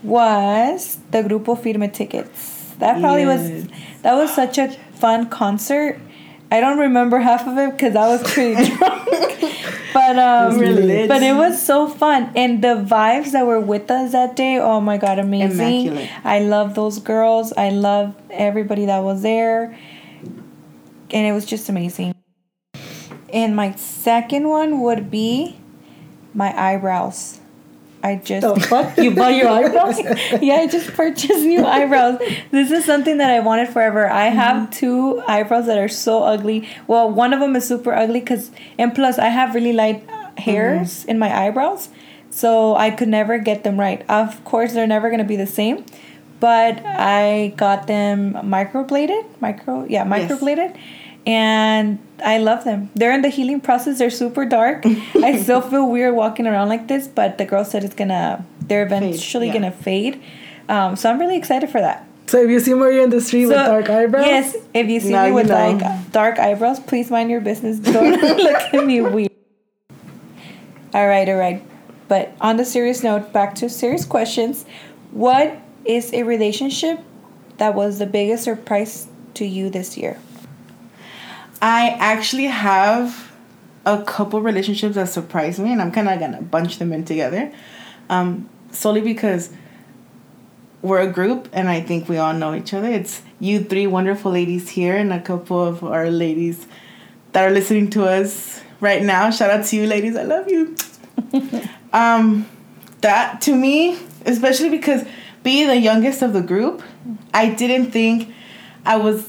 was 0.02 0.98
the 1.10 1.22
Grupo 1.22 1.56
Firme 1.60 1.90
tickets. 1.92 2.74
That 2.78 3.00
probably 3.00 3.26
was 3.26 3.66
that 4.02 4.14
was 4.14 4.32
such 4.34 4.58
a 4.58 4.68
fun 4.94 5.28
concert. 5.28 5.98
I 6.50 6.60
don't 6.60 6.78
remember 6.78 7.18
half 7.18 7.46
of 7.46 7.58
it 7.58 7.72
because 7.72 7.94
I 7.94 8.08
was 8.08 8.22
pretty 8.22 8.70
drunk. 8.76 9.08
But 9.92 10.18
um, 10.18 10.58
Really 10.58 11.06
but 11.08 11.22
it 11.22 11.34
was 11.34 11.60
so 11.60 11.88
fun, 11.88 12.30
and 12.36 12.62
the 12.62 12.84
vibes 12.88 13.32
that 13.32 13.46
were 13.46 13.60
with 13.60 13.90
us 13.90 14.12
that 14.12 14.36
day. 14.36 14.58
Oh 14.58 14.80
my 14.80 14.96
god, 14.96 15.18
amazing! 15.18 15.86
Immaculate. 15.86 16.10
I 16.24 16.38
love 16.40 16.74
those 16.74 16.98
girls. 16.98 17.52
I 17.56 17.70
love 17.70 18.14
everybody 18.30 18.86
that 18.86 19.00
was 19.00 19.22
there, 19.22 19.76
and 21.10 21.26
it 21.26 21.32
was 21.32 21.44
just 21.44 21.68
amazing. 21.68 22.14
And 23.32 23.56
my 23.56 23.74
second 23.74 24.48
one 24.48 24.80
would 24.80 25.10
be 25.10 25.58
my 26.34 26.52
eyebrows. 26.58 27.40
I 28.02 28.16
just 28.16 28.66
fuck 28.66 28.96
you 29.04 29.14
buy 29.14 29.30
your 29.30 29.48
eyebrows? 29.48 29.98
yeah, 30.40 30.54
I 30.56 30.66
just 30.68 30.92
purchased 30.94 31.44
new 31.44 31.64
eyebrows. 31.64 32.18
This 32.50 32.70
is 32.70 32.84
something 32.84 33.18
that 33.18 33.30
I 33.30 33.40
wanted 33.40 33.68
forever. 33.70 34.08
I 34.08 34.28
Mm-hmm. 34.28 34.36
have 34.38 34.70
two 34.70 35.20
eyebrows 35.26 35.66
that 35.66 35.78
are 35.78 35.88
so 35.88 36.22
ugly. 36.22 36.68
Well, 36.86 37.10
one 37.10 37.32
of 37.32 37.40
them 37.40 37.56
is 37.56 37.66
super 37.66 37.92
ugly 37.92 38.20
because, 38.20 38.50
and 38.78 38.94
plus, 38.94 39.18
I 39.18 39.28
have 39.28 39.54
really 39.54 39.72
light 39.72 40.08
hairs 40.38 41.00
Mm-hmm. 41.00 41.10
in 41.10 41.18
my 41.18 41.36
eyebrows, 41.46 41.88
so 42.30 42.76
I 42.76 42.90
could 42.90 43.08
never 43.08 43.38
get 43.38 43.64
them 43.64 43.78
right. 43.80 44.04
Of 44.08 44.44
course, 44.44 44.72
they're 44.74 44.86
never 44.86 45.10
gonna 45.10 45.24
be 45.24 45.36
the 45.36 45.46
same, 45.46 45.84
but 46.38 46.80
I 46.86 47.52
got 47.56 47.88
them 47.88 48.34
microbladed, 48.34 49.24
micro, 49.40 49.84
yeah, 49.88 50.04
microbladed, 50.04 50.76
and 51.28 51.98
I 52.24 52.38
love 52.38 52.64
them. 52.64 52.88
They're 52.94 53.12
in 53.12 53.20
the 53.20 53.28
healing 53.28 53.60
process. 53.60 53.98
They're 53.98 54.08
super 54.08 54.46
dark. 54.46 54.84
I 55.22 55.38
still 55.42 55.60
feel 55.60 55.88
weird 55.88 56.14
walking 56.14 56.46
around 56.46 56.70
like 56.70 56.88
this, 56.88 57.06
but 57.06 57.36
the 57.36 57.44
girl 57.44 57.66
said 57.66 57.84
it's 57.84 57.94
gonna. 57.94 58.46
They're 58.62 58.84
eventually 58.84 59.48
yeah. 59.48 59.52
gonna 59.52 59.70
fade. 59.70 60.22
Um, 60.70 60.96
so 60.96 61.10
I'm 61.10 61.20
really 61.20 61.36
excited 61.36 61.68
for 61.68 61.80
that. 61.80 62.06
so 62.26 62.42
if 62.42 62.48
you 62.50 62.60
see 62.60 62.72
Maria 62.72 63.04
in 63.04 63.10
the 63.10 63.20
street 63.20 63.46
with 63.46 63.56
dark 63.56 63.90
eyebrows, 63.90 64.26
Yes, 64.26 64.56
if 64.72 64.88
you 64.88 65.00
see 65.00 65.14
me 65.14 65.30
with 65.32 65.50
like 65.50 66.12
dark 66.12 66.38
eyebrows, 66.38 66.80
please 66.80 67.10
mind 67.10 67.30
your 67.30 67.42
business. 67.42 67.78
Don't 67.78 68.10
look 68.22 68.74
at 68.74 68.86
me 68.86 69.02
weird. 69.02 69.30
All 70.94 71.06
right, 71.06 71.28
all 71.28 71.36
right. 71.36 71.62
But 72.08 72.32
on 72.40 72.56
the 72.56 72.64
serious 72.64 73.02
note, 73.02 73.34
back 73.34 73.54
to 73.56 73.68
serious 73.68 74.06
questions. 74.06 74.64
What 75.10 75.58
is 75.84 76.10
a 76.14 76.22
relationship 76.22 77.00
that 77.58 77.74
was 77.74 77.98
the 77.98 78.06
biggest 78.06 78.44
surprise 78.44 79.08
to 79.34 79.44
you 79.44 79.68
this 79.68 79.98
year? 79.98 80.18
I 81.60 81.96
actually 81.98 82.46
have 82.46 83.32
a 83.84 84.02
couple 84.02 84.40
relationships 84.40 84.94
that 84.94 85.08
surprised 85.08 85.58
me, 85.58 85.72
and 85.72 85.80
I'm 85.80 85.90
kind 85.90 86.08
of 86.08 86.20
gonna 86.20 86.42
bunch 86.42 86.78
them 86.78 86.92
in 86.92 87.04
together, 87.04 87.52
um, 88.08 88.48
solely 88.70 89.00
because 89.00 89.50
we're 90.82 91.00
a 91.00 91.10
group, 91.10 91.48
and 91.52 91.68
I 91.68 91.80
think 91.80 92.08
we 92.08 92.18
all 92.18 92.34
know 92.34 92.54
each 92.54 92.72
other. 92.72 92.88
It's 92.88 93.22
you 93.40 93.60
three 93.60 93.86
wonderful 93.86 94.30
ladies 94.30 94.68
here, 94.68 94.96
and 94.96 95.12
a 95.12 95.20
couple 95.20 95.60
of 95.60 95.82
our 95.82 96.10
ladies 96.10 96.66
that 97.32 97.44
are 97.44 97.50
listening 97.50 97.90
to 97.90 98.04
us 98.04 98.62
right 98.80 99.02
now. 99.02 99.30
Shout 99.30 99.50
out 99.50 99.64
to 99.66 99.76
you, 99.76 99.86
ladies. 99.86 100.16
I 100.16 100.22
love 100.22 100.48
you. 100.48 100.76
um, 101.92 102.46
that 103.00 103.40
to 103.42 103.54
me, 103.54 103.98
especially 104.26 104.70
because 104.70 105.04
being 105.42 105.66
the 105.66 105.76
youngest 105.76 106.22
of 106.22 106.32
the 106.32 106.42
group, 106.42 106.82
I 107.32 107.54
didn't 107.54 107.90
think 107.90 108.32
I 108.84 108.96
was 108.96 109.28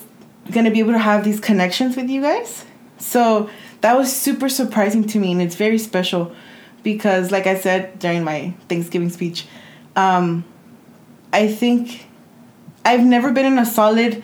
gonna 0.52 0.72
be 0.72 0.80
able 0.80 0.94
to 0.94 1.00
have 1.00 1.24
these 1.24 1.40
connections 1.40 1.96
with 1.96 2.10
you 2.10 2.22
guys. 2.22 2.66
So 2.98 3.50
that 3.82 3.98
was 3.98 4.12
super 4.16 4.50
surprising 4.50 5.06
to 5.08 5.20
me, 5.20 5.32
and 5.32 5.42
it's 5.42 5.56
very 5.56 5.78
special 5.78 6.34
because, 6.84 7.32
like 7.32 7.48
I 7.48 7.58
said 7.58 8.00
during 8.00 8.24
my 8.24 8.54
Thanksgiving 8.68 9.10
speech, 9.10 9.48
um, 9.96 10.44
I 11.32 11.48
think 11.48 12.08
I've 12.84 13.06
never 13.06 13.32
been 13.32 13.46
in 13.46 13.60
a 13.60 13.66
solid, 13.66 14.24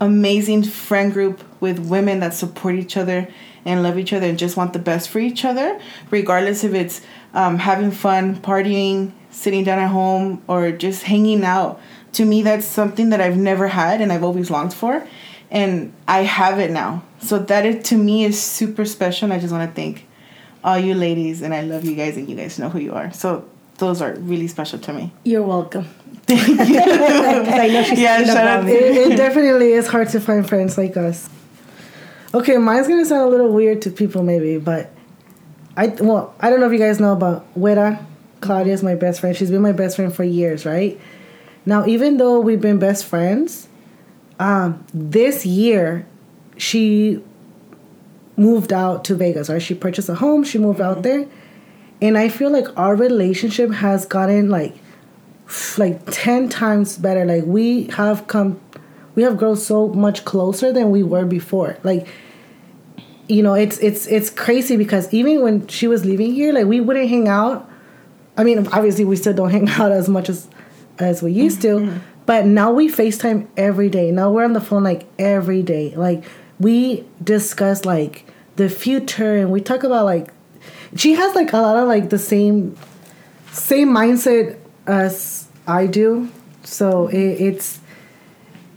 amazing 0.00 0.64
friend 0.64 1.12
group 1.12 1.42
with 1.60 1.78
women 1.78 2.20
that 2.20 2.34
support 2.34 2.74
each 2.74 2.96
other 2.96 3.28
and 3.64 3.82
love 3.82 3.98
each 3.98 4.12
other 4.12 4.26
and 4.26 4.38
just 4.38 4.56
want 4.56 4.72
the 4.72 4.78
best 4.78 5.08
for 5.10 5.18
each 5.18 5.44
other, 5.44 5.78
regardless 6.10 6.64
if 6.64 6.72
it's 6.72 7.02
um, 7.34 7.58
having 7.58 7.90
fun, 7.90 8.36
partying, 8.36 9.12
sitting 9.30 9.64
down 9.64 9.78
at 9.78 9.88
home, 9.88 10.42
or 10.48 10.72
just 10.72 11.04
hanging 11.04 11.44
out. 11.44 11.80
To 12.14 12.24
me, 12.24 12.42
that's 12.42 12.64
something 12.64 13.10
that 13.10 13.20
I've 13.20 13.36
never 13.36 13.68
had 13.68 14.00
and 14.00 14.12
I've 14.12 14.24
always 14.24 14.50
longed 14.50 14.74
for, 14.74 15.06
and 15.50 15.92
I 16.08 16.22
have 16.22 16.58
it 16.58 16.70
now. 16.70 17.02
So 17.20 17.38
that 17.38 17.66
it 17.66 17.84
to 17.86 17.96
me 17.96 18.24
is 18.24 18.40
super 18.40 18.84
special, 18.84 19.26
and 19.26 19.32
I 19.32 19.38
just 19.38 19.52
want 19.52 19.68
to 19.68 19.74
thank 19.74 20.06
all 20.64 20.78
you 20.78 20.94
ladies, 20.94 21.42
and 21.42 21.52
I 21.54 21.62
love 21.62 21.84
you 21.84 21.94
guys, 21.94 22.16
and 22.16 22.28
you 22.28 22.36
guys 22.36 22.58
know 22.58 22.68
who 22.68 22.78
you 22.78 22.92
are. 22.94 23.12
So 23.12 23.44
those 23.78 24.00
are 24.02 24.14
really 24.14 24.46
special 24.48 24.78
to 24.80 24.92
me. 24.92 25.12
You're 25.24 25.42
welcome. 25.42 25.86
I 26.28 27.68
know 27.72 27.82
she's 27.82 27.98
Yeah, 27.98 28.16
thinking 28.18 28.34
shout 28.34 28.44
about 28.44 28.58
out 28.60 28.64
me. 28.66 28.72
it, 28.72 29.12
it 29.12 29.16
definitely 29.16 29.72
is 29.72 29.86
hard 29.88 30.08
to 30.10 30.20
find 30.20 30.48
friends 30.48 30.78
like 30.78 30.96
us. 30.96 31.28
Okay, 32.32 32.56
mine's 32.58 32.86
gonna 32.88 33.04
sound 33.04 33.22
a 33.22 33.26
little 33.26 33.52
weird 33.52 33.82
to 33.82 33.90
people 33.90 34.22
maybe, 34.22 34.58
but 34.58 34.90
I 35.76 35.88
well, 35.88 36.34
I 36.40 36.48
don't 36.50 36.60
know 36.60 36.66
if 36.66 36.72
you 36.72 36.78
guys 36.78 37.00
know 37.00 37.12
about 37.12 37.46
Wera. 37.56 38.06
Claudia 38.40 38.72
is 38.72 38.82
my 38.82 38.94
best 38.94 39.20
friend. 39.20 39.36
She's 39.36 39.50
been 39.50 39.62
my 39.62 39.72
best 39.72 39.96
friend 39.96 40.14
for 40.14 40.24
years, 40.24 40.64
right? 40.64 40.98
Now, 41.66 41.84
even 41.86 42.16
though 42.16 42.40
we've 42.40 42.60
been 42.60 42.78
best 42.78 43.04
friends, 43.04 43.68
um, 44.40 44.84
this 44.92 45.46
year 45.46 46.06
she 46.56 47.22
moved 48.36 48.72
out 48.72 49.04
to 49.04 49.14
Vegas, 49.14 49.50
right? 49.50 49.62
She 49.62 49.74
purchased 49.74 50.08
a 50.08 50.14
home, 50.14 50.42
she 50.42 50.58
moved 50.58 50.80
out 50.80 51.02
there. 51.02 51.28
And 52.02 52.16
I 52.16 52.30
feel 52.30 52.50
like 52.50 52.66
our 52.78 52.96
relationship 52.96 53.70
has 53.70 54.06
gotten 54.06 54.48
like 54.48 54.74
like 55.76 56.00
10 56.10 56.48
times 56.48 56.96
better. 56.96 57.24
Like 57.26 57.44
we 57.44 57.84
have 57.88 58.26
come 58.26 58.58
we 59.14 59.22
have 59.22 59.36
grown 59.36 59.56
so 59.56 59.88
much 59.88 60.24
closer 60.24 60.72
than 60.72 60.90
we 60.90 61.02
were 61.02 61.26
before. 61.26 61.76
Like 61.84 62.08
you 63.28 63.42
know, 63.42 63.54
it's 63.54 63.78
it's 63.78 64.06
it's 64.06 64.30
crazy 64.30 64.76
because 64.76 65.12
even 65.12 65.42
when 65.42 65.66
she 65.68 65.86
was 65.86 66.04
leaving 66.06 66.32
here, 66.32 66.52
like 66.52 66.66
we 66.66 66.80
wouldn't 66.80 67.10
hang 67.10 67.28
out. 67.28 67.68
I 68.38 68.44
mean, 68.44 68.66
obviously 68.68 69.04
we 69.04 69.16
still 69.16 69.34
don't 69.34 69.50
hang 69.58 69.68
out 69.68 69.92
as 69.92 70.08
much 70.08 70.30
as 70.30 70.48
as 70.98 71.22
we 71.22 71.32
used 71.32 71.60
to, 71.62 72.00
but 72.30 72.46
now 72.46 72.70
we 72.70 72.88
FaceTime 72.88 73.48
every 73.56 73.88
day. 73.88 74.12
Now 74.12 74.30
we're 74.30 74.44
on 74.44 74.52
the 74.52 74.60
phone 74.60 74.84
like 74.84 75.04
every 75.18 75.64
day. 75.64 75.96
Like 75.96 76.22
we 76.60 77.04
discuss 77.20 77.84
like 77.84 78.24
the 78.54 78.68
future 78.68 79.38
and 79.38 79.50
we 79.50 79.60
talk 79.60 79.82
about 79.82 80.04
like 80.04 80.32
she 80.94 81.14
has 81.14 81.34
like 81.34 81.52
a 81.52 81.56
lot 81.56 81.76
of 81.76 81.88
like 81.88 82.10
the 82.10 82.20
same 82.20 82.76
same 83.50 83.88
mindset 83.88 84.60
as 84.86 85.48
I 85.66 85.88
do. 85.88 86.30
So 86.62 87.08
it, 87.08 87.18
it's 87.18 87.80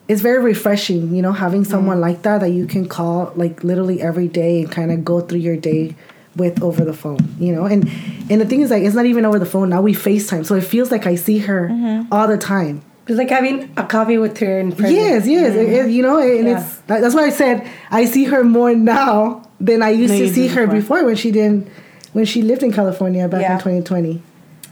it's 0.08 0.24
very 0.24 0.42
refreshing, 0.42 1.16
you 1.16 1.22
know, 1.22 1.32
having 1.32 1.64
someone 1.64 1.98
mm-hmm. 1.98 2.10
like 2.10 2.24
that 2.24 2.40
that 2.40 2.54
you 2.54 2.66
can 2.66 2.88
call 2.88 3.34
like 3.36 3.64
literally 3.64 4.02
every 4.02 4.30
day 4.30 4.64
and 4.64 4.72
kind 4.72 4.92
of 4.92 5.06
go 5.06 5.22
through 5.22 5.42
your 5.42 5.58
day 5.58 5.96
with 6.36 6.64
over 6.64 6.84
the 6.84 6.94
phone, 6.94 7.36
you 7.38 7.54
know. 7.54 7.66
And 7.66 7.88
and 8.32 8.42
the 8.42 8.48
thing 8.48 8.62
is 8.62 8.72
like 8.72 8.82
it's 8.82 8.96
not 8.96 9.06
even 9.06 9.26
over 9.26 9.38
the 9.38 9.46
phone 9.46 9.70
now. 9.70 9.84
We 9.84 9.94
FaceTime, 9.94 10.44
so 10.44 10.56
it 10.56 10.64
feels 10.64 10.90
like 10.90 11.06
I 11.06 11.14
see 11.14 11.38
her 11.38 11.70
mm-hmm. 11.70 12.12
all 12.12 12.28
the 12.28 12.40
time. 12.40 12.82
It's 13.08 13.18
like 13.18 13.30
having 13.30 13.70
a 13.76 13.84
coffee 13.84 14.18
with 14.18 14.38
her 14.38 14.60
in 14.60 14.72
person. 14.72 14.96
Yes, 14.96 15.28
yes, 15.28 15.56
it- 15.56 15.70
it- 15.70 15.90
you 15.92 16.02
know, 16.02 16.20
and 16.20 16.48
Yeah. 16.48 16.58
it's 16.60 16.78
that- 16.88 17.02
that's 17.02 17.14
why 17.16 17.26
I 17.26 17.30
said 17.32 17.64
I 17.92 18.06
see 18.06 18.24
her 18.26 18.44
more 18.44 18.74
now 18.74 19.42
than 19.60 19.82
I 19.82 19.90
used 19.90 20.14
Than 20.14 20.20
to 20.22 20.30
see 20.34 20.48
her 20.48 20.66
before. 20.68 20.98
before 21.00 21.06
when 21.06 21.16
she 21.16 21.32
didn't 21.32 21.68
when 22.14 22.26
she 22.26 22.42
lived 22.44 22.64
in 22.64 22.72
California 22.72 23.28
back 23.28 23.42
Yeah. 23.42 23.54
in 23.54 23.60
2020 23.60 24.22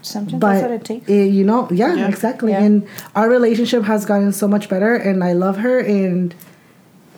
Sometimes 0.03 0.39
but 0.39 0.47
that's 0.53 0.61
what 0.63 0.71
it 0.71 0.83
takes. 0.85 1.09
eh, 1.09 1.23
you 1.37 1.43
know 1.43 1.67
yeah, 1.71 1.93
Yeah. 1.95 2.07
exactly 2.07 2.51
Yeah. 2.51 2.63
and 2.63 2.83
our 3.15 3.27
relationship 3.29 3.83
has 3.85 4.05
gotten 4.05 4.31
so 4.31 4.47
much 4.47 4.69
better 4.69 4.93
and 4.95 5.23
i 5.23 5.33
love 5.33 5.57
her 5.57 5.77
and 5.79 6.33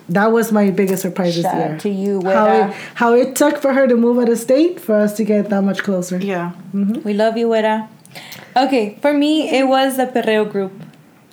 that 0.10 0.32
was 0.32 0.52
my 0.52 0.69
biggest 0.71 1.02
surprise 1.02 1.34
Shout 1.36 1.43
this 1.43 1.54
out 1.54 1.69
year 1.69 1.78
to 1.80 1.89
you, 1.89 2.21
how 2.26 2.45
it, 2.52 2.67
how 2.95 3.13
it 3.13 3.36
took 3.36 3.58
for 3.62 3.71
her 3.73 3.86
to 3.88 3.95
move 3.95 4.17
out 4.19 4.30
of 4.30 4.38
state 4.38 4.80
for 4.80 4.95
us 4.95 5.13
to 5.17 5.23
get 5.23 5.49
that 5.49 5.63
much 5.63 5.84
closer 5.84 6.17
Yeah. 6.17 6.52
We 7.04 7.13
love 7.13 7.38
you, 7.38 7.47
Wera. 7.49 7.88
Okay, 8.56 8.97
for 9.02 9.13
me, 9.13 9.49
it 9.60 9.67
was 9.67 9.95
the 9.97 10.06
Perreo 10.06 10.43
group. 10.49 10.71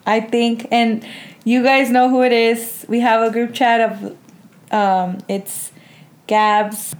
I 0.07 0.21
think, 0.21 0.67
and 0.71 1.07
you 1.45 1.63
guys 1.63 1.91
know 1.91 2.09
who 2.09 2.23
it 2.23 2.33
is. 2.33 2.85
We 2.89 3.01
have 3.01 3.23
a 3.23 3.31
group 3.31 3.53
chat 3.55 3.81
of, 3.81 4.17
um, 4.73 5.19
it's 5.29 5.73
Gabs, 6.27 6.95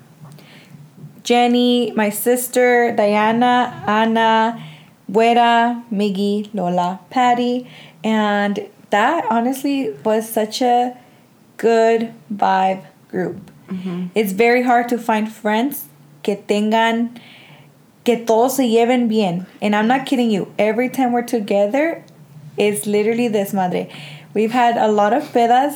Jenny, 1.23 1.93
my 1.93 2.11
sister, 2.11 2.93
Diana, 2.97 3.85
Anna, 3.87 4.63
Wera, 5.09 5.85
Miggy, 5.93 6.53
Lola, 6.55 7.01
Patty, 7.11 7.71
and 8.03 8.69
that 8.91 9.25
honestly 9.31 9.93
was 10.05 10.29
such 10.29 10.63
a 10.63 10.97
good 11.57 12.13
vibe 12.33 12.85
group. 13.09 13.51
It's 14.17 14.33
very 14.33 14.63
hard 14.63 14.89
to 14.89 14.99
find 14.99 15.31
friends 15.31 15.87
que 16.25 16.35
tengan 16.37 17.17
que 18.05 18.25
todos 18.25 18.57
se 18.57 18.69
lleven 18.69 19.09
bien. 19.09 19.47
And 19.63 19.77
I'm 19.77 19.87
not 19.87 20.07
kidding 20.07 20.31
you. 20.31 20.53
Every 20.59 20.89
time 20.89 21.13
we're 21.13 21.23
together, 21.23 22.03
it's 22.61 22.85
literally 22.87 23.29
this 23.29 23.53
madre. 23.53 23.89
We've 24.35 24.53
had 24.53 24.77
a 24.77 24.89
lot 25.01 25.13
of 25.13 25.23
pedas 25.33 25.75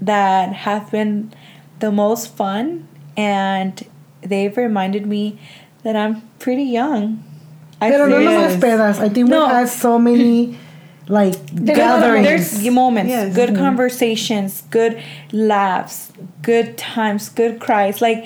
that 0.00 0.52
have 0.66 0.90
been 0.90 1.32
the 1.80 1.90
most 1.90 2.36
fun, 2.36 2.86
and 3.16 3.72
they've 4.22 4.56
reminded 4.56 5.06
me 5.06 5.38
that 5.82 5.96
I'm 5.96 6.20
pretty 6.38 6.64
young. 6.64 7.24
I 7.80 7.90
Pero 7.90 8.06
no 8.06 8.18
feel- 8.18 8.30
nomás 8.30 8.60
pedas. 8.60 9.00
I 9.00 9.08
think 9.08 9.28
No. 9.28 9.46
we 9.46 9.52
had 9.54 9.68
so 9.68 9.98
many 9.98 10.56
like 11.08 11.34
There's- 11.52 11.78
gatherings. 11.78 12.26
There's 12.28 12.70
moments, 12.70 13.10
Yes. 13.10 13.34
good 13.34 13.50
mm-hmm. 13.50 13.64
conversations, 13.64 14.62
good 14.70 15.00
laughs, 15.32 16.12
good 16.42 16.76
times, 16.76 17.28
good 17.30 17.58
cries. 17.58 18.00
Like 18.00 18.24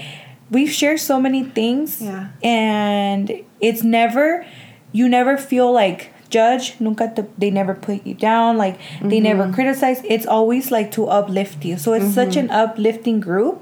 we've 0.50 0.70
shared 0.80 0.98
so 1.00 1.20
many 1.20 1.44
things, 1.44 2.02
Yeah. 2.02 2.26
and 2.42 3.30
it's 3.61 3.83
never, 3.83 4.44
you 4.92 5.09
never 5.09 5.37
feel 5.38 5.70
like 5.72 6.11
judge. 6.37 6.64
Nunca 6.81 7.07
te, 7.16 7.23
they 7.38 7.51
never 7.61 7.75
put 7.87 7.99
you 8.09 8.14
down. 8.14 8.57
Like 8.64 8.77
they 9.12 9.20
never 9.20 9.44
criticize. 9.57 10.01
It's 10.14 10.27
always 10.27 10.70
like 10.77 10.90
to 10.99 11.07
uplift 11.18 11.64
you. 11.64 11.77
So 11.79 11.92
it's 11.97 12.12
such 12.14 12.37
an 12.37 12.51
uplifting 12.51 13.20
group 13.20 13.59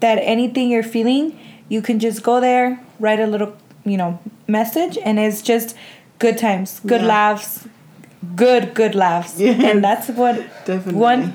that 0.00 0.18
anything 0.34 0.70
you're 0.70 0.90
feeling, 0.96 1.32
you 1.68 1.80
can 1.82 1.98
just 1.98 2.22
go 2.22 2.40
there, 2.40 2.78
write 3.00 3.20
a 3.20 3.26
little, 3.26 3.52
you 3.84 3.96
know, 3.96 4.18
message, 4.46 4.98
and 5.04 5.18
it's 5.18 5.40
just 5.42 5.74
good 6.18 6.36
times, 6.38 6.80
good 6.86 7.00
Yeah. 7.02 7.14
laughs, 7.16 7.66
good 8.36 8.74
good 8.74 8.94
laughs, 8.94 9.40
Yes. 9.46 9.60
and 9.64 9.82
that's 9.82 10.08
what 10.08 10.34
Definitely. 10.66 11.00
one 11.00 11.32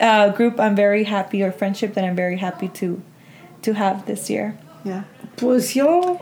uh, 0.00 0.28
group 0.36 0.58
I'm 0.60 0.74
very 0.76 1.04
happy 1.04 1.42
or 1.42 1.52
friendship 1.52 1.94
that 1.94 2.04
I'm 2.04 2.16
very 2.16 2.36
happy 2.38 2.68
to 2.80 3.00
to 3.62 3.72
have 3.74 4.04
this 4.06 4.28
year. 4.30 4.54
Yeah. 4.84 5.02
Pues 5.36 5.74
yo 5.76 6.18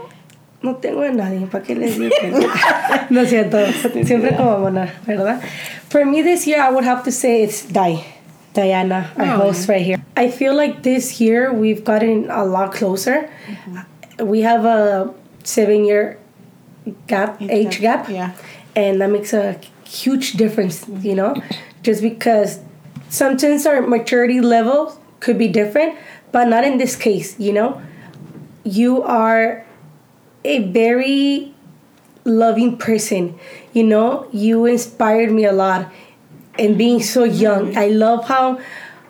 no 0.64 0.76
tengo 0.76 1.02
a 1.02 1.10
nadie, 1.10 1.46
¿para 1.46 1.62
qué 1.62 1.74
les 1.74 1.98
digo? 1.98 2.10
no? 3.10 3.24
cierto, 3.26 3.58
siempre 4.04 4.34
como 4.34 4.60
buena, 4.60 4.92
¿verdad? 5.06 5.40
For 5.90 6.04
me 6.06 6.22
this 6.22 6.46
year, 6.46 6.60
I 6.60 6.70
would 6.70 6.84
have 6.84 7.04
to 7.04 7.12
say 7.12 7.42
it's 7.42 7.62
Di, 7.66 8.02
Diana, 8.54 9.10
our 9.18 9.26
Oh, 9.26 9.36
host 9.36 9.68
right 9.68 9.84
here. 9.84 10.02
I 10.16 10.30
feel 10.30 10.54
like 10.56 10.82
this 10.82 11.20
year 11.20 11.52
we've 11.52 11.84
gotten 11.84 12.30
a 12.30 12.44
lot 12.44 12.72
closer. 12.72 13.30
Mm-hmm. 13.46 14.26
We 14.26 14.40
have 14.40 14.64
a 14.64 15.12
seven 15.44 15.84
year 15.84 16.18
gap, 17.06 17.40
age 17.42 17.80
gap, 17.80 18.08
Yeah. 18.08 18.32
and 18.74 19.00
that 19.00 19.10
makes 19.10 19.32
a 19.34 19.58
huge 19.84 20.32
difference, 20.32 20.86
you 21.02 21.14
know, 21.14 21.34
mm-hmm. 21.34 21.82
just 21.82 22.00
because 22.00 22.60
sometimes 23.10 23.66
our 23.66 23.82
maturity 23.82 24.40
level 24.40 24.98
could 25.20 25.36
be 25.36 25.48
different, 25.48 25.94
but 26.32 26.48
not 26.48 26.64
in 26.64 26.78
this 26.78 26.96
case, 26.96 27.38
you 27.38 27.52
know. 27.52 27.80
You 28.64 29.02
are 29.02 29.64
a 30.44 30.58
very 30.70 31.54
loving 32.24 32.76
person, 32.76 33.38
you 33.72 33.82
know. 33.82 34.28
You 34.32 34.66
inspired 34.66 35.32
me 35.32 35.44
a 35.44 35.52
lot, 35.52 35.92
and 36.58 36.76
being 36.76 37.02
so 37.02 37.24
young, 37.24 37.68
mm-hmm. 37.68 37.78
I 37.78 37.88
love 37.88 38.26
how 38.26 38.60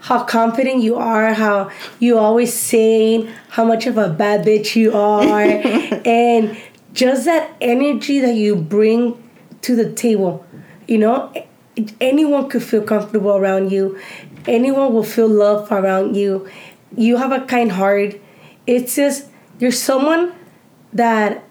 how 0.01 0.23
confident 0.25 0.83
you 0.83 0.97
are, 0.97 1.33
how 1.33 1.71
you 1.99 2.19
always 2.19 2.53
saying 2.53 3.31
how 3.49 3.65
much 3.65 3.87
of 3.87 3.97
a 3.97 4.09
bad 4.09 4.45
bitch 4.45 4.77
you 4.77 4.93
are, 4.95 5.43
and 6.05 6.57
just 6.93 7.25
that 7.25 7.51
energy 7.61 8.21
that 8.21 8.35
you 8.35 8.55
bring 8.55 9.21
to 9.63 9.75
the 9.75 9.93
table. 9.93 10.45
You 10.87 10.99
know, 10.99 11.33
anyone 12.01 12.49
could 12.49 12.63
feel 12.63 12.83
comfortable 12.83 13.37
around 13.37 13.73
you. 13.73 13.99
Anyone 14.47 14.93
will 14.93 15.05
feel 15.05 15.29
love 15.29 15.73
around 15.73 16.17
you. 16.17 16.49
You 16.97 17.17
have 17.17 17.33
a 17.33 17.41
kind 17.47 17.73
heart. 17.73 18.21
It's 18.67 18.95
just 18.95 19.27
you're 19.59 19.73
someone 19.73 20.35
that 20.95 21.43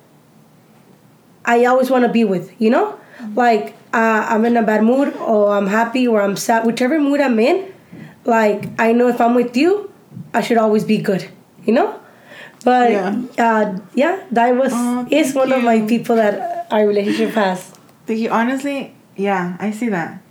I 1.45 1.65
always 1.65 1.89
want 1.89 2.03
to 2.05 2.09
be 2.11 2.23
with. 2.23 2.51
You 2.61 2.69
know, 2.69 2.99
like 3.35 3.75
uh, 3.93 4.27
I'm 4.29 4.45
in 4.45 4.57
a 4.57 4.63
bad 4.63 4.83
mood 4.83 5.13
or 5.17 5.55
I'm 5.55 5.67
happy 5.67 6.07
or 6.07 6.21
I'm 6.21 6.35
sad, 6.37 6.65
whichever 6.65 6.99
mood 6.99 7.19
I'm 7.21 7.39
in. 7.39 7.71
Like 8.25 8.69
I 8.79 8.93
know 8.93 9.07
if 9.09 9.19
I'm 9.19 9.35
with 9.35 9.55
you, 9.57 9.91
I 10.33 10.41
should 10.41 10.57
always 10.57 10.83
be 10.83 10.97
good. 10.97 11.27
You 11.65 11.73
know. 11.73 11.99
But 12.63 12.91
Yeah. 12.91 13.21
uh, 13.37 13.77
yeah, 13.93 14.23
that 14.31 14.55
was 14.55 14.71
Oh, 14.73 15.05
is 15.11 15.33
one 15.35 15.51
of 15.51 15.63
my 15.63 15.81
people 15.81 16.15
that 16.15 16.65
our 16.71 16.87
relationship 16.87 17.31
has. 17.35 17.59
Thank 18.07 18.19
you. 18.19 18.29
Honestly, 18.31 18.95
yeah, 19.17 19.57
I 19.59 19.71
see 19.71 19.89
that, 19.89 20.21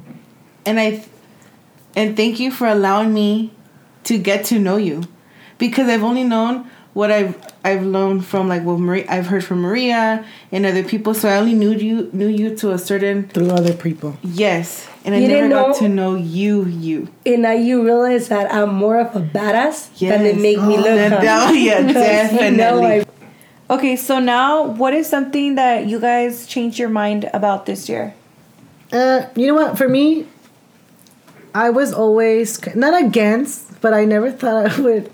and 0.65 0.81
I, 0.81 1.05
and 1.95 2.17
thank 2.17 2.41
you 2.41 2.51
for 2.51 2.67
allowing 2.67 3.13
me 3.13 3.53
to 4.05 4.17
get 4.17 4.47
to 4.47 4.59
know 4.59 4.77
you, 4.79 5.03
because 5.59 5.89
I've 5.89 6.03
only 6.03 6.25
known 6.25 6.71
what 6.95 7.11
I've 7.11 7.35
I've 7.65 7.83
learned 7.85 8.25
from 8.27 8.49
like 8.49 8.63
what 8.65 8.79
Maria 8.79 9.07
I've 9.09 9.27
heard 9.27 9.45
from 9.45 9.61
Maria 9.63 10.25
and 10.51 10.67
other 10.67 10.83
people. 10.85 11.15
So 11.15 11.29
I 11.29 11.37
only 11.37 11.55
knew 11.55 11.73
you 11.73 12.11
knew 12.13 12.29
you 12.29 12.55
to 12.57 12.73
a 12.73 12.79
certain 12.79 13.29
through 13.29 13.51
other 13.51 13.73
people. 13.73 14.17
yes, 14.23 14.87
and 15.05 15.15
I 15.15 15.19
You 15.19 15.29
never 15.29 15.41
didn't 15.49 15.51
got 15.51 15.69
know- 15.69 15.79
to 15.81 15.89
know 15.89 16.15
you 16.15 16.65
you. 16.67 17.09
And 17.25 17.43
now 17.43 17.53
you 17.53 17.83
realize 17.85 18.29
that 18.29 18.53
I'm 18.53 18.75
more 18.75 18.99
of 19.01 19.15
a 19.17 19.21
badass 19.21 19.89
than 19.99 20.23
they 20.23 20.33
Yes. 20.33 20.43
make 20.43 20.59
me 20.59 20.77
Oh, 20.77 20.81
look. 20.85 20.85
that- 20.99 21.21
that- 21.23 21.55
yeah, 21.57 21.81
Because, 21.83 22.33
you 22.33 22.51
know, 22.51 22.57
definitely. 22.81 23.01
I- 23.01 23.05
Okay, 23.71 23.97
so 23.97 24.19
now 24.19 24.65
what 24.67 24.93
is 24.93 25.09
something 25.09 25.55
that 25.55 25.87
you 25.87 25.99
guys 25.99 26.47
changed 26.47 26.79
your 26.79 26.91
mind 26.91 27.31
about 27.33 27.65
this 27.65 27.89
year? 27.89 28.13
Uh, 28.93 29.23
you 29.35 29.47
know 29.47 29.55
what? 29.55 29.79
For 29.79 29.89
me, 29.89 30.27
I 31.55 31.71
was 31.71 31.93
always 31.95 32.61
not 32.77 32.93
against, 33.03 33.81
but 33.81 33.95
I 33.95 34.05
never 34.05 34.31
thought 34.31 34.67
I 34.67 34.81
would 34.81 35.11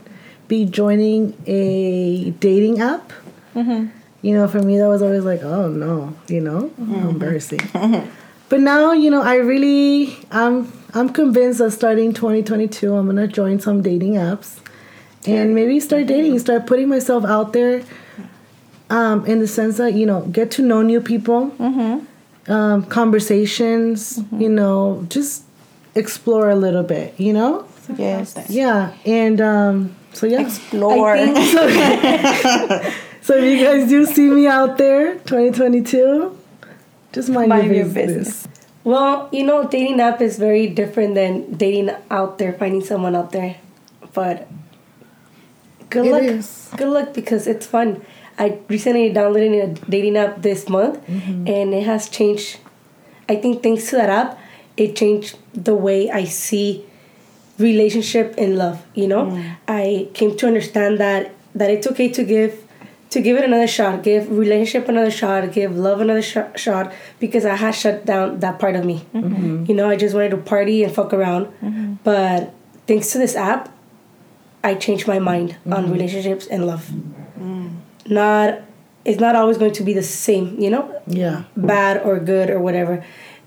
be 0.48 0.64
joining 0.64 1.36
a 1.46 2.30
dating 2.40 2.80
app. 2.80 3.12
Mm-hmm. 3.54 3.88
You 4.22 4.34
know, 4.34 4.48
for 4.48 4.60
me, 4.60 4.78
that 4.78 4.88
was 4.88 5.02
always 5.02 5.24
like, 5.24 5.42
oh 5.42 5.68
no, 5.68 6.14
you 6.26 6.40
know, 6.40 6.72
how 6.78 7.08
embarrassing. 7.10 7.60
but 8.48 8.60
now, 8.60 8.92
you 8.92 9.10
know, 9.10 9.22
I 9.22 9.36
really, 9.36 10.16
I'm, 10.30 10.72
I'm 10.94 11.10
convinced 11.10 11.58
that 11.60 11.70
starting 11.70 12.12
2022, 12.12 12.94
I'm 12.94 13.06
gonna 13.06 13.28
join 13.28 13.60
some 13.60 13.82
dating 13.82 14.14
apps, 14.14 14.58
and 15.26 15.54
maybe 15.54 15.78
start 15.78 16.06
dating, 16.06 16.38
start 16.38 16.66
putting 16.66 16.88
myself 16.88 17.24
out 17.24 17.52
there. 17.52 17.82
Um, 18.90 19.26
in 19.26 19.38
the 19.38 19.46
sense 19.46 19.76
that 19.76 19.92
you 19.92 20.06
know, 20.06 20.22
get 20.22 20.50
to 20.52 20.62
know 20.62 20.80
new 20.80 21.02
people, 21.02 21.54
um, 22.48 22.86
conversations, 22.86 24.18
you 24.32 24.48
know, 24.48 25.04
just 25.10 25.44
explore 25.94 26.48
a 26.48 26.56
little 26.56 26.82
bit, 26.82 27.12
you 27.20 27.34
know. 27.34 27.68
Yes. 27.96 28.34
Yeah, 28.48 28.94
and 29.04 29.42
um, 29.42 29.96
so 30.12 30.26
yeah, 30.26 30.40
Explore. 30.42 31.16
So. 31.16 31.68
so 33.22 33.34
if 33.36 33.44
you 33.44 33.64
guys 33.64 33.88
do 33.88 34.04
see 34.06 34.28
me 34.30 34.46
out 34.46 34.78
there, 34.78 35.14
2022, 35.14 36.36
just 37.12 37.28
mind, 37.28 37.48
Mind 37.48 37.66
your, 37.66 37.74
your 37.74 37.84
business. 37.86 38.42
business. 38.44 38.48
Well, 38.84 39.28
you 39.32 39.44
know, 39.44 39.68
dating 39.68 40.00
app 40.00 40.20
is 40.22 40.38
very 40.38 40.66
different 40.66 41.14
than 41.14 41.52
dating 41.54 41.90
out 42.10 42.38
there, 42.38 42.52
finding 42.54 42.82
someone 42.82 43.14
out 43.14 43.32
there. 43.32 43.56
But 44.14 44.48
good 45.90 46.06
It 46.06 46.12
luck. 46.12 46.22
is. 46.22 46.70
Good 46.76 46.88
luck 46.88 47.12
because 47.14 47.46
it's 47.46 47.66
fun. 47.66 48.04
I 48.38 48.58
recently 48.68 49.12
downloaded 49.12 49.62
a 49.62 49.90
dating 49.90 50.16
app 50.16 50.42
this 50.42 50.68
month 50.68 51.04
Mm-hmm. 51.06 51.48
and 51.48 51.74
it 51.74 51.84
has 51.84 52.08
changed. 52.08 52.58
I 53.28 53.36
think 53.36 53.62
thanks 53.62 53.90
to 53.90 53.96
that 53.96 54.08
app, 54.08 54.38
it 54.76 54.96
changed 54.96 55.36
the 55.52 55.74
way 55.74 56.08
I 56.10 56.24
see 56.24 56.86
relationship 57.58 58.34
and 58.38 58.56
love, 58.56 58.84
you 58.94 59.08
know? 59.08 59.26
Mm. 59.26 59.56
I 59.66 60.08
came 60.14 60.36
to 60.38 60.46
understand 60.46 60.98
that 60.98 61.32
that 61.54 61.70
it's 61.70 61.86
okay 61.86 62.08
to 62.10 62.22
give 62.24 62.64
to 63.10 63.20
give 63.22 63.36
it 63.38 63.44
another 63.44 63.66
shot, 63.66 64.02
give 64.02 64.30
relationship 64.30 64.88
another 64.88 65.10
shot, 65.10 65.50
give 65.52 65.74
love 65.76 66.00
another 66.00 66.20
sh- 66.22 66.36
shot 66.56 66.92
because 67.18 67.44
I 67.46 67.56
had 67.56 67.74
shut 67.74 68.04
down 68.04 68.40
that 68.40 68.58
part 68.58 68.76
of 68.76 68.84
me. 68.84 69.04
Mm-hmm. 69.14 69.64
You 69.66 69.74
know, 69.74 69.88
I 69.88 69.96
just 69.96 70.14
wanted 70.14 70.30
to 70.32 70.36
party 70.36 70.84
and 70.84 70.94
fuck 70.94 71.12
around. 71.14 71.48
But 72.04 72.52
thanks 72.86 73.10
to 73.12 73.18
this 73.18 73.34
app, 73.34 73.72
I 74.62 74.74
changed 74.74 75.06
my 75.08 75.18
mind 75.18 75.50
Mm-hmm. 75.52 75.72
on 75.72 75.90
relationships 75.90 76.46
and 76.46 76.66
love. 76.66 76.90
Mm. 77.40 77.76
Not 78.06 78.60
it's 79.04 79.18
not 79.20 79.34
always 79.36 79.56
going 79.56 79.72
to 79.72 79.82
be 79.82 79.94
the 79.94 80.02
same, 80.02 80.58
you 80.60 80.68
know? 80.68 80.84
Yeah, 81.06 81.44
Bad 81.56 82.02
or 82.04 82.18
good 82.20 82.50
or 82.50 82.60
whatever. 82.60 83.02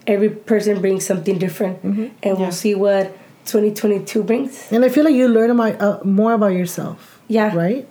Every 0.08 0.30
person 0.30 0.82
brings 0.82 1.06
something 1.06 1.38
different 1.38 1.84
Mm-hmm. 1.84 2.08
and 2.24 2.38
we'll 2.40 2.52
see 2.52 2.74
what 2.74 3.16
2022 3.46 4.24
brings. 4.24 4.72
and 4.72 4.84
I 4.86 4.90
feel 4.90 5.04
like 5.04 5.16
you 5.16 5.28
learn 5.28 5.52
about, 5.52 5.82
uh, 5.82 6.00
more 6.04 6.34
about 6.34 6.54
yourself. 6.54 7.20
Yeah. 7.28 7.56
Right. 7.56 7.88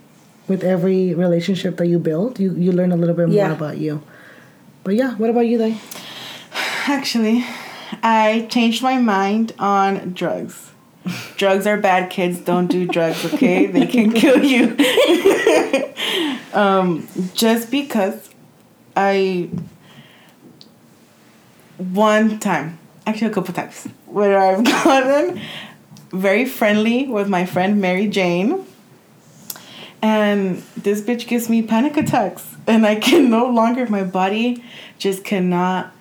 With 0.48 0.64
every 0.64 1.14
relationship 1.14 1.76
that 1.76 1.86
you 1.86 1.98
build, 1.98 2.40
you 2.40 2.54
you 2.54 2.72
learn 2.72 2.90
a 2.92 2.96
little 2.96 3.14
bit 3.14 3.28
more 3.28 3.36
Yeah. 3.36 3.52
about 3.52 3.78
you. 3.78 4.02
But 4.84 4.94
yeah, 4.96 5.14
what 5.16 5.30
about 5.30 5.46
you, 5.46 5.58
Day? 5.58 5.76
Actually, 6.86 7.44
I 8.02 8.46
changed 8.50 8.82
my 8.82 8.98
mind 8.98 9.52
on 9.58 10.12
drugs. 10.14 10.70
drugs 11.36 11.66
are 11.66 11.76
bad, 11.76 12.10
kids. 12.10 12.40
Don't 12.40 12.66
do 12.66 12.86
drugs, 12.86 13.24
okay? 13.32 13.66
they 13.76 13.86
can 13.86 14.12
kill 14.12 14.42
you. 14.42 14.76
um, 16.52 17.06
just 17.34 17.70
because 17.70 18.28
I. 18.96 19.48
One 21.78 22.38
time, 22.40 22.78
actually, 23.10 23.28
a 23.28 23.34
couple 23.34 23.52
times, 23.54 23.88
where 24.06 24.38
I've 24.38 24.64
gotten 24.84 25.40
very 26.10 26.44
friendly 26.44 27.06
with 27.06 27.28
my 27.28 27.46
friend 27.46 27.80
Mary 27.80 28.08
Jane. 28.08 28.66
And 30.02 30.62
this 30.76 31.02
bitch 31.02 31.28
gives 31.28 31.50
me 31.50 31.62
panic 31.62 31.96
attacks. 31.96 32.46
And 32.66 32.86
I 32.86 32.96
can 32.96 33.28
no 33.28 33.46
longer, 33.46 33.86
my 33.86 34.02
body 34.02 34.64
just 34.98 35.24
cannot 35.24 35.92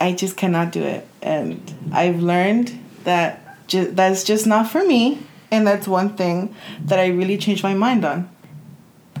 I 0.00 0.12
just 0.12 0.36
cannot 0.36 0.72
do 0.72 0.82
it. 0.82 1.06
And 1.22 1.60
I've 1.92 2.22
learned 2.22 2.78
that 3.04 3.66
ju- 3.66 3.90
that's 3.90 4.24
just 4.24 4.46
not 4.46 4.68
for 4.68 4.84
me. 4.84 5.18
And 5.50 5.66
that's 5.66 5.88
one 5.88 6.16
thing 6.16 6.54
that 6.84 6.98
I 6.98 7.08
really 7.08 7.38
changed 7.38 7.62
my 7.62 7.74
mind 7.74 8.04
on. 8.04 8.28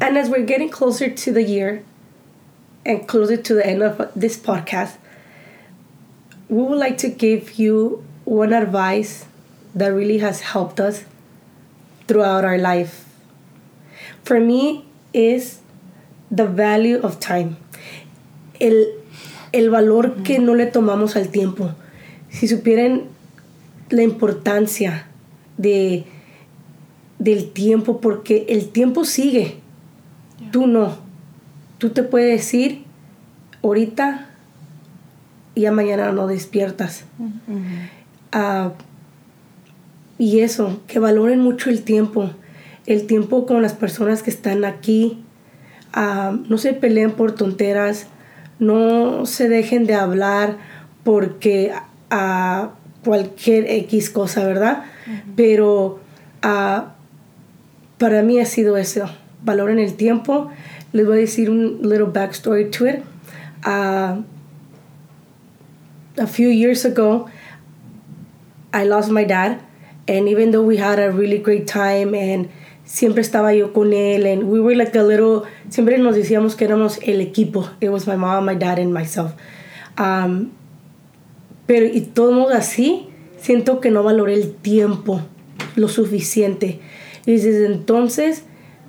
And 0.00 0.16
as 0.16 0.28
we're 0.28 0.44
getting 0.44 0.68
closer 0.68 1.10
to 1.10 1.32
the 1.32 1.42
year 1.42 1.84
and 2.86 3.08
closer 3.08 3.36
to 3.36 3.54
the 3.54 3.66
end 3.66 3.82
of 3.82 4.12
this 4.14 4.38
podcast, 4.38 4.96
we 6.48 6.62
would 6.62 6.78
like 6.78 6.98
to 6.98 7.08
give 7.08 7.58
you 7.58 8.04
one 8.24 8.52
advice 8.52 9.26
that 9.74 9.88
really 9.88 10.18
has 10.18 10.40
helped 10.40 10.80
us 10.80 11.04
throughout 12.06 12.44
our 12.44 12.58
life. 12.58 13.04
For 14.24 14.40
me, 14.40 14.84
is 15.12 15.60
the 16.30 16.46
value 16.46 17.00
of 17.00 17.18
time. 17.20 17.56
El, 18.60 18.86
el 19.52 19.70
valor 19.70 20.22
que 20.22 20.38
no 20.38 20.54
le 20.54 20.66
tomamos 20.66 21.16
al 21.16 21.28
tiempo. 21.28 21.74
Si 22.30 22.48
supieran 22.48 23.04
la 23.90 24.02
importancia 24.02 25.06
de, 25.56 26.04
del 27.18 27.50
tiempo, 27.52 28.00
porque 28.00 28.46
el 28.48 28.68
tiempo 28.68 29.04
sigue. 29.04 29.56
Tú 30.52 30.66
no. 30.66 30.98
Tú 31.78 31.90
te 31.90 32.02
puedes 32.02 32.40
decir 32.40 32.84
ahorita 33.62 34.27
ya 35.54 35.72
mañana 35.72 36.12
no 36.12 36.26
despiertas. 36.26 37.04
Ah, 38.32 38.72
y 40.18 40.40
eso, 40.40 40.80
que 40.86 40.98
valoren 40.98 41.40
mucho 41.40 41.70
el 41.70 41.82
tiempo. 41.82 42.30
El 42.86 43.06
tiempo 43.06 43.46
con 43.46 43.62
las 43.62 43.74
personas 43.74 44.22
que 44.22 44.30
están 44.30 44.64
aquí. 44.64 45.22
Ah, 45.92 46.36
no 46.48 46.58
se 46.58 46.72
peleen 46.72 47.12
por 47.12 47.32
tonteras. 47.32 48.06
No 48.58 49.26
se 49.26 49.48
dejen 49.48 49.86
de 49.86 49.94
hablar 49.94 50.56
porque 51.04 51.72
a 52.10 52.70
cualquier 53.04 53.70
X 53.70 54.10
cosa, 54.10 54.44
¿verdad? 54.44 54.84
Pero 55.36 56.00
ah, 56.42 56.94
para 57.98 58.22
mí 58.22 58.40
ha 58.40 58.46
sido 58.46 58.76
eso. 58.76 59.08
Valoren 59.44 59.78
el 59.78 59.94
tiempo. 59.94 60.50
Les 60.92 61.06
voy 61.06 61.18
a 61.18 61.20
decir 61.20 61.50
un 61.50 61.80
little 61.82 62.08
backstory 62.12 62.70
to 62.70 62.86
it. 62.86 63.02
A 66.18 66.26
few 66.26 66.48
years 66.48 66.84
ago, 66.84 67.28
I 68.72 68.84
lost 68.84 69.10
my 69.10 69.24
dad, 69.24 69.60
and 70.06 70.28
even 70.28 70.50
though 70.50 70.62
we 70.62 70.76
had 70.76 70.98
a 70.98 71.10
really 71.10 71.38
great 71.38 71.66
time 71.66 72.14
and 72.14 72.48
siempre 72.84 73.22
estaba 73.22 73.56
yo 73.56 73.72
con 73.72 73.92
él, 73.92 74.26
and 74.26 74.50
we 74.50 74.60
were 74.60 74.74
like 74.74 74.96
a 74.96 75.02
little, 75.02 75.44
siempre 75.68 75.98
nos 75.98 76.16
decíamos 76.16 76.56
que 76.56 76.66
éramos 76.66 76.98
el 77.06 77.20
equipo. 77.20 77.68
It 77.80 77.90
was 77.90 78.06
my 78.06 78.16
mom, 78.16 78.46
my 78.46 78.54
dad, 78.54 78.78
and 78.78 78.92
myself. 78.92 79.32
Um, 79.96 80.50
pero 81.66 81.86
y 81.86 82.00
todo 82.00 82.48
así, 82.48 83.08
siento 83.38 83.80
que 83.80 83.90
no 83.90 84.02
valoré 84.02 84.34
el 84.34 84.54
tiempo 84.54 85.20
lo 85.76 85.88
suficiente. 85.88 86.80
Y 87.26 87.32
desde 87.32 87.66
entonces, 87.66 88.44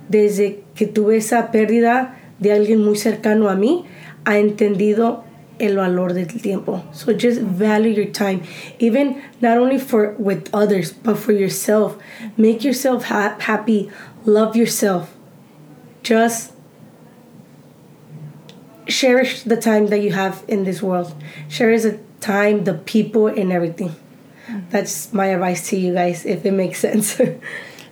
desde 0.07 0.61
que 0.75 0.87
tuve 0.87 1.17
esa 1.17 1.51
pérdida 1.51 2.17
de 2.39 2.53
alguien 2.53 2.83
muy 2.83 2.97
cercano 2.97 3.49
a 3.49 3.55
mí, 3.55 3.83
ha 4.23 4.39
entendido 4.39 5.25
el 5.59 5.75
valor 5.75 6.13
del 6.13 6.25
tiempo. 6.27 6.83
So 6.93 7.13
just 7.13 7.41
value 7.41 7.91
your 7.91 8.05
time, 8.05 8.43
even 8.79 9.21
not 9.41 9.57
only 9.57 9.77
for 9.79 10.11
with 10.13 10.49
others, 10.53 10.91
but 10.93 11.17
for 11.17 11.31
yourself. 11.31 11.97
Make 12.37 12.63
yourself 12.63 13.05
ha- 13.05 13.35
happy. 13.39 13.89
Love 14.25 14.55
yourself. 14.55 15.15
Just 16.03 16.53
cherish 18.87 19.43
the 19.43 19.57
time 19.57 19.87
that 19.87 19.99
you 20.01 20.11
have 20.13 20.43
in 20.47 20.63
this 20.63 20.81
world. 20.81 21.13
Cherish 21.49 21.83
the 21.83 21.99
time, 22.21 22.63
the 22.63 22.73
people, 22.73 23.27
and 23.27 23.51
everything. 23.51 23.95
That's 24.71 25.13
my 25.13 25.27
advice 25.27 25.69
to 25.69 25.77
you 25.77 25.93
guys, 25.93 26.25
if 26.25 26.45
it 26.45 26.51
makes 26.51 26.79
sense. 26.79 27.19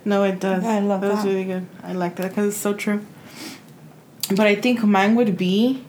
No, 0.04 0.24
it 0.24 0.40
does. 0.40 0.64
I 0.64 0.78
love 0.78 1.02
that. 1.02 1.08
That 1.08 1.16
was 1.16 1.24
really 1.26 1.44
good. 1.44 1.66
I 1.82 1.92
like 1.92 2.16
that 2.16 2.30
because 2.30 2.46
it's 2.48 2.56
so 2.56 2.72
true. 2.72 3.04
But 4.30 4.46
I 4.46 4.54
think 4.54 4.82
mine 4.82 5.16
would 5.16 5.36
be 5.36 5.84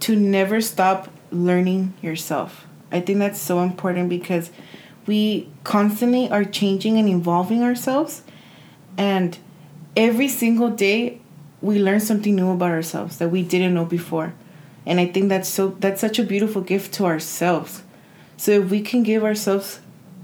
to 0.00 0.16
never 0.16 0.60
stop 0.60 1.08
learning 1.30 1.94
yourself. 2.02 2.66
I 2.90 3.00
think 3.00 3.18
that's 3.18 3.40
so 3.40 3.60
important 3.60 4.08
because 4.08 4.50
we 5.06 5.48
constantly 5.64 6.30
are 6.30 6.44
changing 6.44 6.98
and 6.98 7.08
evolving 7.08 7.62
ourselves. 7.62 8.22
And 8.96 9.38
every 9.96 10.28
single 10.28 10.70
day 10.70 11.20
we 11.60 11.78
learn 11.78 12.00
something 12.00 12.34
new 12.34 12.50
about 12.50 12.70
ourselves 12.70 13.18
that 13.18 13.30
we 13.30 13.42
didn't 13.42 13.74
know 13.74 13.84
before. 13.84 14.34
And 14.86 15.00
I 15.00 15.06
think 15.06 15.28
that's 15.28 15.48
so 15.48 15.76
that's 15.80 16.00
such 16.00 16.18
a 16.18 16.24
beautiful 16.24 16.62
gift 16.62 16.94
to 16.94 17.04
ourselves. 17.04 17.82
So 18.36 18.52
if 18.52 18.70
we 18.70 18.80
can 18.80 19.02
give 19.02 19.24
ourselves 19.24 19.80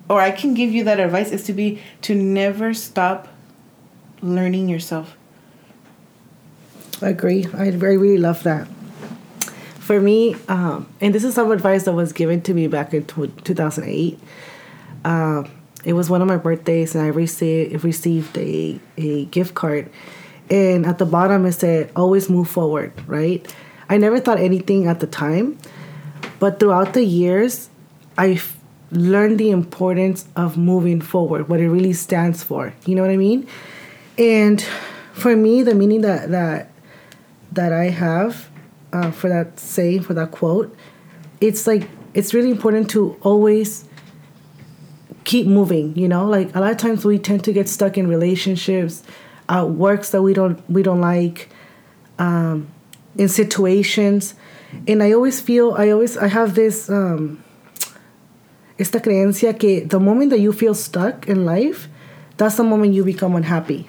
or 0.09 0.21
I 0.21 0.31
can 0.31 0.55
give 0.55 0.71
you 0.71 0.85
that 0.85 1.01
advice 1.01 1.31
is 1.31 1.45
to 1.45 1.53
be 1.53 1.81
to 2.03 2.15
never 2.15 2.73
stop 2.73 3.29
learning 4.23 4.69
yourself. 4.69 5.17
I 7.03 7.09
agree. 7.09 7.47
I, 7.53 7.67
I 7.67 7.71
really 7.71 8.19
love 8.19 8.43
that. 8.45 8.69
For 9.85 10.01
me, 10.01 10.35
um, 10.49 10.89
and 11.03 11.15
this 11.15 11.25
is 11.25 11.35
some 11.35 11.51
advice 11.51 11.85
that 11.85 11.93
was 11.93 12.15
given 12.15 12.41
to 12.49 12.55
me 12.55 12.69
back 12.69 12.95
in 12.95 13.05
tw 13.05 13.29
2008. 13.45 14.19
Um, 15.05 15.51
it 15.85 15.93
was 15.93 16.09
one 16.09 16.23
of 16.23 16.27
my 16.27 16.39
birthdays, 16.39 16.95
and 16.95 17.05
I 17.05 17.09
received 17.09 17.85
received 17.85 18.39
a, 18.39 18.81
a 18.97 19.27
gift 19.27 19.53
card, 19.53 19.91
and 20.49 20.87
at 20.87 20.97
the 20.97 21.05
bottom 21.05 21.45
it 21.45 21.53
said, 21.53 21.91
"Always 21.95 22.31
move 22.31 22.49
forward." 22.49 22.95
Right? 23.07 23.45
I 23.91 23.99
never 23.99 24.21
thought 24.21 24.39
anything 24.41 24.87
at 24.87 25.01
the 25.01 25.07
time, 25.07 25.59
but 26.41 26.61
throughout 26.61 26.95
the 26.95 27.05
years, 27.05 27.69
I've 28.17 28.57
learned 28.91 29.39
the 29.39 29.51
importance 29.51 30.25
of 30.35 30.57
moving 30.57 31.03
forward, 31.03 31.51
what 31.51 31.61
it 31.61 31.69
really 31.69 31.93
stands 31.93 32.43
for. 32.43 32.73
You 32.87 32.95
know 32.95 33.03
what 33.03 33.11
I 33.11 33.19
mean? 33.19 33.47
And 34.17 34.65
for 35.13 35.37
me, 35.37 35.63
the 35.63 35.75
meaning 35.75 36.01
that 36.01 36.31
that 36.31 36.71
that 37.53 37.75
I 37.75 37.91
have 37.91 38.49
uh, 38.95 39.11
for 39.11 39.29
that 39.29 39.59
saying, 39.59 40.03
for 40.03 40.15
that 40.15 40.31
quote, 40.31 40.75
it's 41.41 41.67
like 41.67 41.89
it's 42.15 42.33
really 42.33 42.51
important 42.51 42.89
to 42.91 43.17
always 43.23 43.85
keep 45.25 45.47
moving. 45.47 45.97
You 45.99 46.09
know, 46.09 46.27
like 46.27 46.55
a 46.55 46.61
lot 46.61 46.71
of 46.71 46.79
times 46.79 47.05
we 47.05 47.19
tend 47.19 47.45
to 47.45 47.53
get 47.53 47.69
stuck 47.69 47.99
in 47.99 48.07
relationships, 48.07 49.03
uh, 49.49 49.67
works 49.69 50.11
that 50.11 50.23
we 50.23 50.33
don't 50.33 50.63
we 50.71 50.83
don't 50.83 51.01
like, 51.01 51.51
um, 52.19 52.69
in 53.19 53.29
situations, 53.29 54.35
and 54.87 55.03
I 55.03 55.13
always 55.13 55.41
feel 55.41 55.75
I 55.77 55.91
always 55.91 56.17
I 56.17 56.29
have 56.29 56.55
this. 56.55 56.89
Um, 56.89 57.43
esta 58.77 58.99
creencia 58.99 59.57
que 59.57 59.87
the 59.87 60.01
moment 60.01 60.31
that 60.31 60.41
you 60.41 60.53
feel 60.53 60.75
stuck 60.75 61.29
in 61.29 61.45
life, 61.45 61.89
that's 62.37 62.57
the 62.57 62.65
moment 62.65 62.93
you 62.93 63.05
become 63.05 63.37
unhappy. 63.37 63.87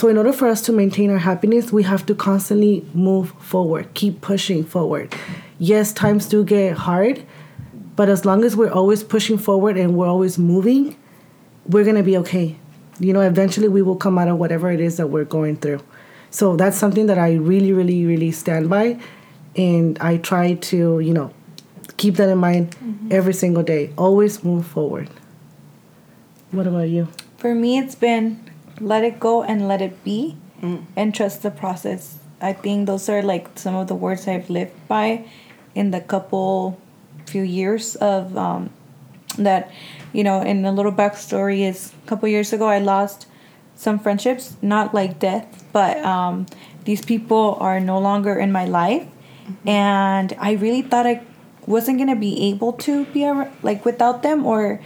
So, 0.00 0.08
in 0.08 0.16
order 0.16 0.32
for 0.32 0.48
us 0.48 0.62
to 0.62 0.72
maintain 0.72 1.10
our 1.10 1.18
happiness, 1.18 1.74
we 1.74 1.82
have 1.82 2.06
to 2.06 2.14
constantly 2.14 2.86
move 2.94 3.32
forward, 3.32 3.92
keep 3.92 4.22
pushing 4.22 4.64
forward. 4.64 5.14
Yes, 5.58 5.92
times 5.92 6.24
do 6.24 6.42
get 6.42 6.74
hard, 6.74 7.22
but 7.96 8.08
as 8.08 8.24
long 8.24 8.42
as 8.42 8.56
we're 8.56 8.72
always 8.72 9.04
pushing 9.04 9.36
forward 9.36 9.76
and 9.76 9.94
we're 9.94 10.06
always 10.06 10.38
moving, 10.38 10.96
we're 11.66 11.84
gonna 11.84 12.02
be 12.02 12.16
okay. 12.16 12.56
You 12.98 13.12
know, 13.12 13.20
eventually 13.20 13.68
we 13.68 13.82
will 13.82 13.94
come 13.94 14.16
out 14.16 14.28
of 14.28 14.38
whatever 14.38 14.70
it 14.70 14.80
is 14.80 14.96
that 14.96 15.08
we're 15.08 15.26
going 15.26 15.56
through. 15.58 15.80
So, 16.30 16.56
that's 16.56 16.78
something 16.78 17.04
that 17.04 17.18
I 17.18 17.34
really, 17.34 17.74
really, 17.74 18.06
really 18.06 18.32
stand 18.32 18.70
by. 18.70 18.98
And 19.54 19.98
I 19.98 20.16
try 20.16 20.54
to, 20.54 21.00
you 21.00 21.12
know, 21.12 21.30
keep 21.98 22.14
that 22.14 22.30
in 22.30 22.38
mind 22.38 22.70
mm-hmm. 22.70 23.08
every 23.10 23.34
single 23.34 23.62
day. 23.62 23.92
Always 23.98 24.42
move 24.44 24.64
forward. 24.64 25.10
What 26.52 26.66
about 26.66 26.88
you? 26.88 27.08
For 27.36 27.54
me, 27.54 27.76
it's 27.76 27.94
been 27.94 28.49
let 28.80 29.04
it 29.04 29.20
go 29.20 29.42
and 29.42 29.68
let 29.68 29.82
it 29.82 30.02
be 30.04 30.36
and 30.96 31.14
trust 31.14 31.42
the 31.42 31.50
process. 31.50 32.18
I 32.40 32.52
think 32.52 32.86
those 32.86 33.08
are 33.08 33.22
like 33.22 33.58
some 33.58 33.74
of 33.74 33.88
the 33.88 33.94
words 33.94 34.26
I've 34.26 34.48
lived 34.48 34.72
by 34.88 35.24
in 35.74 35.90
the 35.90 36.00
couple 36.00 36.80
few 37.26 37.42
years 37.42 37.96
of 37.96 38.36
um, 38.36 38.70
that, 39.38 39.70
you 40.12 40.24
know, 40.24 40.40
in 40.42 40.64
a 40.64 40.72
little 40.72 40.92
backstory 40.92 41.60
is 41.60 41.92
a 42.04 42.08
couple 42.08 42.28
years 42.28 42.52
ago 42.52 42.66
I 42.66 42.78
lost 42.78 43.26
some 43.76 43.98
friendships, 43.98 44.56
not 44.60 44.92
like 44.92 45.18
death, 45.18 45.64
but 45.72 45.96
um, 45.98 46.46
these 46.84 47.04
people 47.04 47.56
are 47.60 47.80
no 47.80 47.98
longer 47.98 48.38
in 48.38 48.52
my 48.52 48.64
life. 48.64 49.06
And 49.66 50.34
I 50.38 50.52
really 50.52 50.82
thought 50.82 51.06
I 51.06 51.22
wasn't 51.66 51.98
gonna 51.98 52.16
be 52.16 52.50
able 52.50 52.72
to 52.84 53.04
be 53.06 53.26
like 53.62 53.84
without 53.84 54.22
them, 54.22 54.46
or 54.46 54.80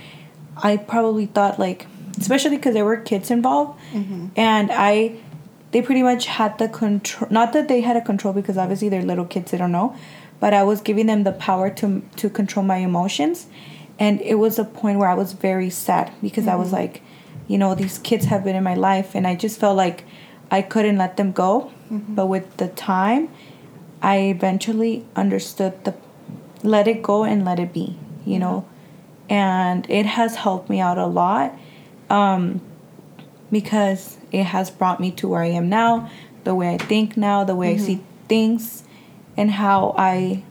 I 0.56 0.76
probably 0.76 1.26
thought 1.26 1.58
like, 1.58 1.86
especially 2.18 2.56
because 2.56 2.74
there 2.74 2.84
were 2.84 2.96
kids 2.96 3.30
involved, 3.30 3.78
mm-hmm. 3.92 4.26
and 4.36 4.70
I, 4.72 5.16
they 5.72 5.82
pretty 5.82 6.02
much 6.02 6.26
had 6.26 6.58
the 6.58 6.68
control. 6.68 7.28
Not 7.30 7.52
that 7.52 7.68
they 7.68 7.80
had 7.80 7.96
a 7.96 8.00
control 8.00 8.32
because 8.32 8.56
obviously 8.56 8.88
they're 8.88 9.02
little 9.02 9.24
kids, 9.24 9.50
they 9.50 9.58
don't 9.58 9.72
know, 9.72 9.96
but 10.40 10.54
I 10.54 10.62
was 10.62 10.80
giving 10.80 11.06
them 11.06 11.24
the 11.24 11.32
power 11.32 11.70
to 11.70 12.02
to 12.16 12.30
control 12.30 12.64
my 12.64 12.78
emotions, 12.78 13.46
and 13.98 14.20
it 14.20 14.36
was 14.36 14.58
a 14.58 14.64
point 14.64 14.98
where 14.98 15.08
I 15.08 15.14
was 15.14 15.32
very 15.32 15.70
sad 15.70 16.12
because 16.22 16.46
I 16.48 16.54
was 16.54 16.68
mm-hmm. 16.68 16.76
like, 16.76 17.02
you 17.48 17.58
know, 17.58 17.74
these 17.74 17.98
kids 17.98 18.26
have 18.26 18.44
been 18.44 18.56
in 18.56 18.64
my 18.64 18.74
life, 18.74 19.14
and 19.14 19.26
I 19.26 19.34
just 19.34 19.60
felt 19.60 19.76
like 19.76 20.04
I 20.50 20.62
couldn't 20.62 20.98
let 20.98 21.16
them 21.16 21.32
go, 21.32 21.72
mm-hmm. 21.90 22.14
but 22.14 22.26
with 22.26 22.56
the 22.56 22.68
time. 22.68 23.28
I 24.02 24.18
eventually 24.18 25.06
understood 25.16 25.82
the 25.84 25.94
let 26.62 26.86
it 26.86 27.02
go 27.02 27.24
and 27.24 27.42
let 27.42 27.58
it 27.58 27.72
be, 27.72 27.96
you 28.26 28.38
know. 28.38 28.66
And 29.30 29.88
it 29.88 30.04
has 30.04 30.36
helped 30.36 30.68
me 30.68 30.78
out 30.78 30.98
a 30.98 31.06
lot 31.06 31.58
um, 32.10 32.60
because 33.50 34.18
it 34.32 34.44
has 34.44 34.70
brought 34.70 35.00
me 35.00 35.10
to 35.12 35.28
where 35.28 35.42
I 35.42 35.48
am 35.48 35.68
now, 35.68 36.10
the 36.44 36.54
way 36.54 36.74
I 36.74 36.78
think 36.78 37.16
now, 37.16 37.44
the 37.44 37.54
way 37.54 37.74
I 37.74 37.76
see 37.76 38.02
things, 38.28 38.84
and 39.36 39.50
how 39.50 39.94
I 39.96 40.42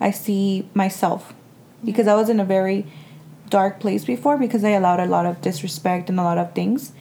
I 0.00 0.10
see 0.10 0.68
myself. 0.74 1.32
Because 1.84 2.06
I 2.06 2.14
was 2.14 2.28
in 2.28 2.40
a 2.40 2.44
very 2.44 2.86
dark 3.50 3.80
place 3.80 4.04
before 4.04 4.38
because 4.38 4.64
I 4.64 4.70
allowed 4.70 5.00
a 5.00 5.06
lot 5.06 5.26
of 5.26 5.40
disrespect 5.40 6.08
and 6.08 6.18
a 6.18 6.22
lot 6.22 6.38
of 6.38 6.54
things. 6.54 6.92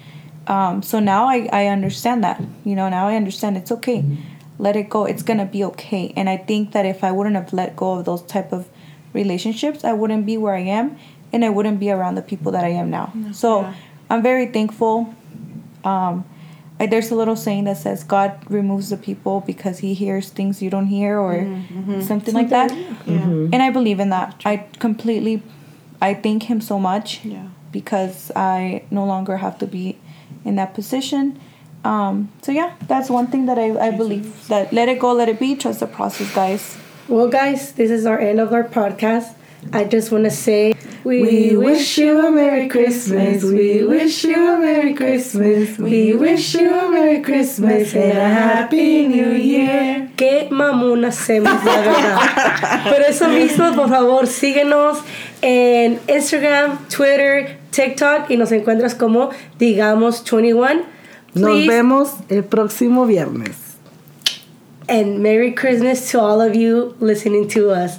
Um, 0.48 0.84
so 0.84 1.00
now 1.00 1.28
I, 1.28 1.48
I 1.52 1.68
understand 1.68 2.24
that. 2.24 2.42
You 2.66 2.76
know, 2.76 2.90
now 2.90 3.08
I 3.08 3.16
understand 3.16 3.58
it's 3.58 3.72
okay. 3.72 4.04
Let 4.60 4.76
it 4.76 4.90
go. 4.90 5.06
It's 5.06 5.24
gonna 5.24 5.46
be 5.46 5.64
okay. 5.64 6.14
And 6.16 6.30
I 6.30 6.38
think 6.38 6.74
that 6.74 6.86
if 6.86 7.04
I 7.04 7.12
wouldn't 7.12 7.36
have 7.36 7.54
let 7.54 7.76
go 7.76 7.94
of 7.94 8.06
those 8.06 8.22
type 8.24 8.52
of 8.52 8.68
relationships, 9.14 9.84
I 9.84 9.94
wouldn't 9.94 10.26
be 10.26 10.38
where 10.38 10.56
I 10.56 10.62
am 10.62 10.98
and 11.34 11.44
I 11.46 11.50
wouldn't 11.50 11.80
be 11.80 11.90
around 11.92 12.16
the 12.16 12.22
people 12.22 12.52
that 12.54 12.64
I 12.64 12.70
am 12.70 12.90
now. 12.90 13.14
So 13.32 13.62
Yeah. 13.62 13.74
I'm 14.10 14.22
very 14.22 14.48
thankful. 14.48 15.14
Um, 15.84 16.26
I, 16.80 16.88
there's 16.88 17.12
a 17.12 17.16
little 17.16 17.36
saying 17.36 17.66
that 17.66 17.78
says 17.78 18.04
God 18.04 18.32
removes 18.50 18.90
the 18.90 18.98
people 18.98 19.42
because 19.42 19.80
He 19.80 19.94
hears 19.94 20.30
things 20.30 20.62
you 20.62 20.70
don't 20.70 20.88
hear, 20.88 21.20
or 21.20 21.46
something, 22.02 22.34
like 22.34 22.50
that. 22.50 22.72
Yeah. 23.06 23.22
And 23.54 23.62
I 23.62 23.70
believe 23.70 24.00
in 24.00 24.10
that. 24.10 24.42
I 24.46 24.66
completely, 24.80 25.44
I 26.02 26.14
thank 26.16 26.44
Him 26.44 26.60
so 26.60 26.80
much 26.80 27.24
Yeah. 27.24 27.48
because 27.72 28.32
I 28.36 28.84
no 28.90 29.06
longer 29.06 29.38
have 29.38 29.58
to 29.60 29.68
be 29.68 29.98
in 30.44 30.56
that 30.56 30.74
position. 30.74 31.40
Um, 31.84 32.30
so 32.42 32.52
yeah, 32.52 32.74
that's 32.88 33.10
one 33.10 33.28
thing 33.28 33.46
that 33.46 33.58
I, 33.58 33.88
I 33.88 33.92
believe 33.92 34.48
that 34.48 34.72
let 34.74 34.90
it 34.90 35.00
go, 35.00 35.14
let 35.14 35.30
it 35.30 35.40
be, 35.40 35.56
trust 35.56 35.80
the 35.80 35.88
process, 35.88 36.34
guys. 36.36 36.78
Well, 37.08 37.28
guys, 37.28 37.74
this 37.74 37.90
is 37.92 38.06
our 38.06 38.20
end 38.20 38.40
of 38.40 38.54
our 38.54 38.64
podcast. 38.64 39.34
I 39.74 39.84
just 39.86 40.12
want 40.12 40.24
to 40.26 40.32
say 40.32 40.74
We 41.04 41.58
wish 41.58 41.98
you 41.98 42.26
a 42.26 42.32
Merry 42.32 42.68
Christmas. 42.68 43.44
We 43.44 43.84
wish 43.84 44.24
you 44.24 44.36
a 44.36 44.60
Merry 44.60 44.94
Christmas. 44.94 45.78
We 45.80 46.14
wish 46.14 46.54
you 46.54 46.70
a 46.70 46.92
Merry 46.92 47.22
Christmas 47.22 47.96
and 47.96 48.18
a 48.18 48.30
Happy 48.30 49.08
New 49.08 49.32
Year. 49.32 50.12
qué 50.16 50.48
mamón 50.52 51.04
hacemos, 51.04 51.52
la 51.66 51.82
verdad. 51.82 52.84
Por 52.84 53.02
eso 53.02 53.28
mismo, 53.28 53.76
por 53.76 53.90
favor, 53.90 54.28
síguenos 54.28 55.00
en 55.42 56.00
Instagram, 56.08 56.78
Twitter, 56.88 57.58
TikTok 57.72 58.30
y 58.30 58.38
nos 58.38 58.52
encuentras 58.52 58.94
como 58.94 59.32
Digamos 59.58 60.24
21. 60.24 60.84
Nos 61.34 61.50
Please, 61.50 61.68
vemos 61.68 62.12
el 62.30 62.44
próximo 62.44 63.08
viernes. 63.08 63.56
And 64.88 65.24
Merry 65.24 65.54
Christmas 65.54 66.12
to 66.12 66.20
all 66.20 66.42
of 66.42 66.56
you 66.56 66.96
listening 67.00 67.48
to 67.50 67.72
us. 67.72 67.98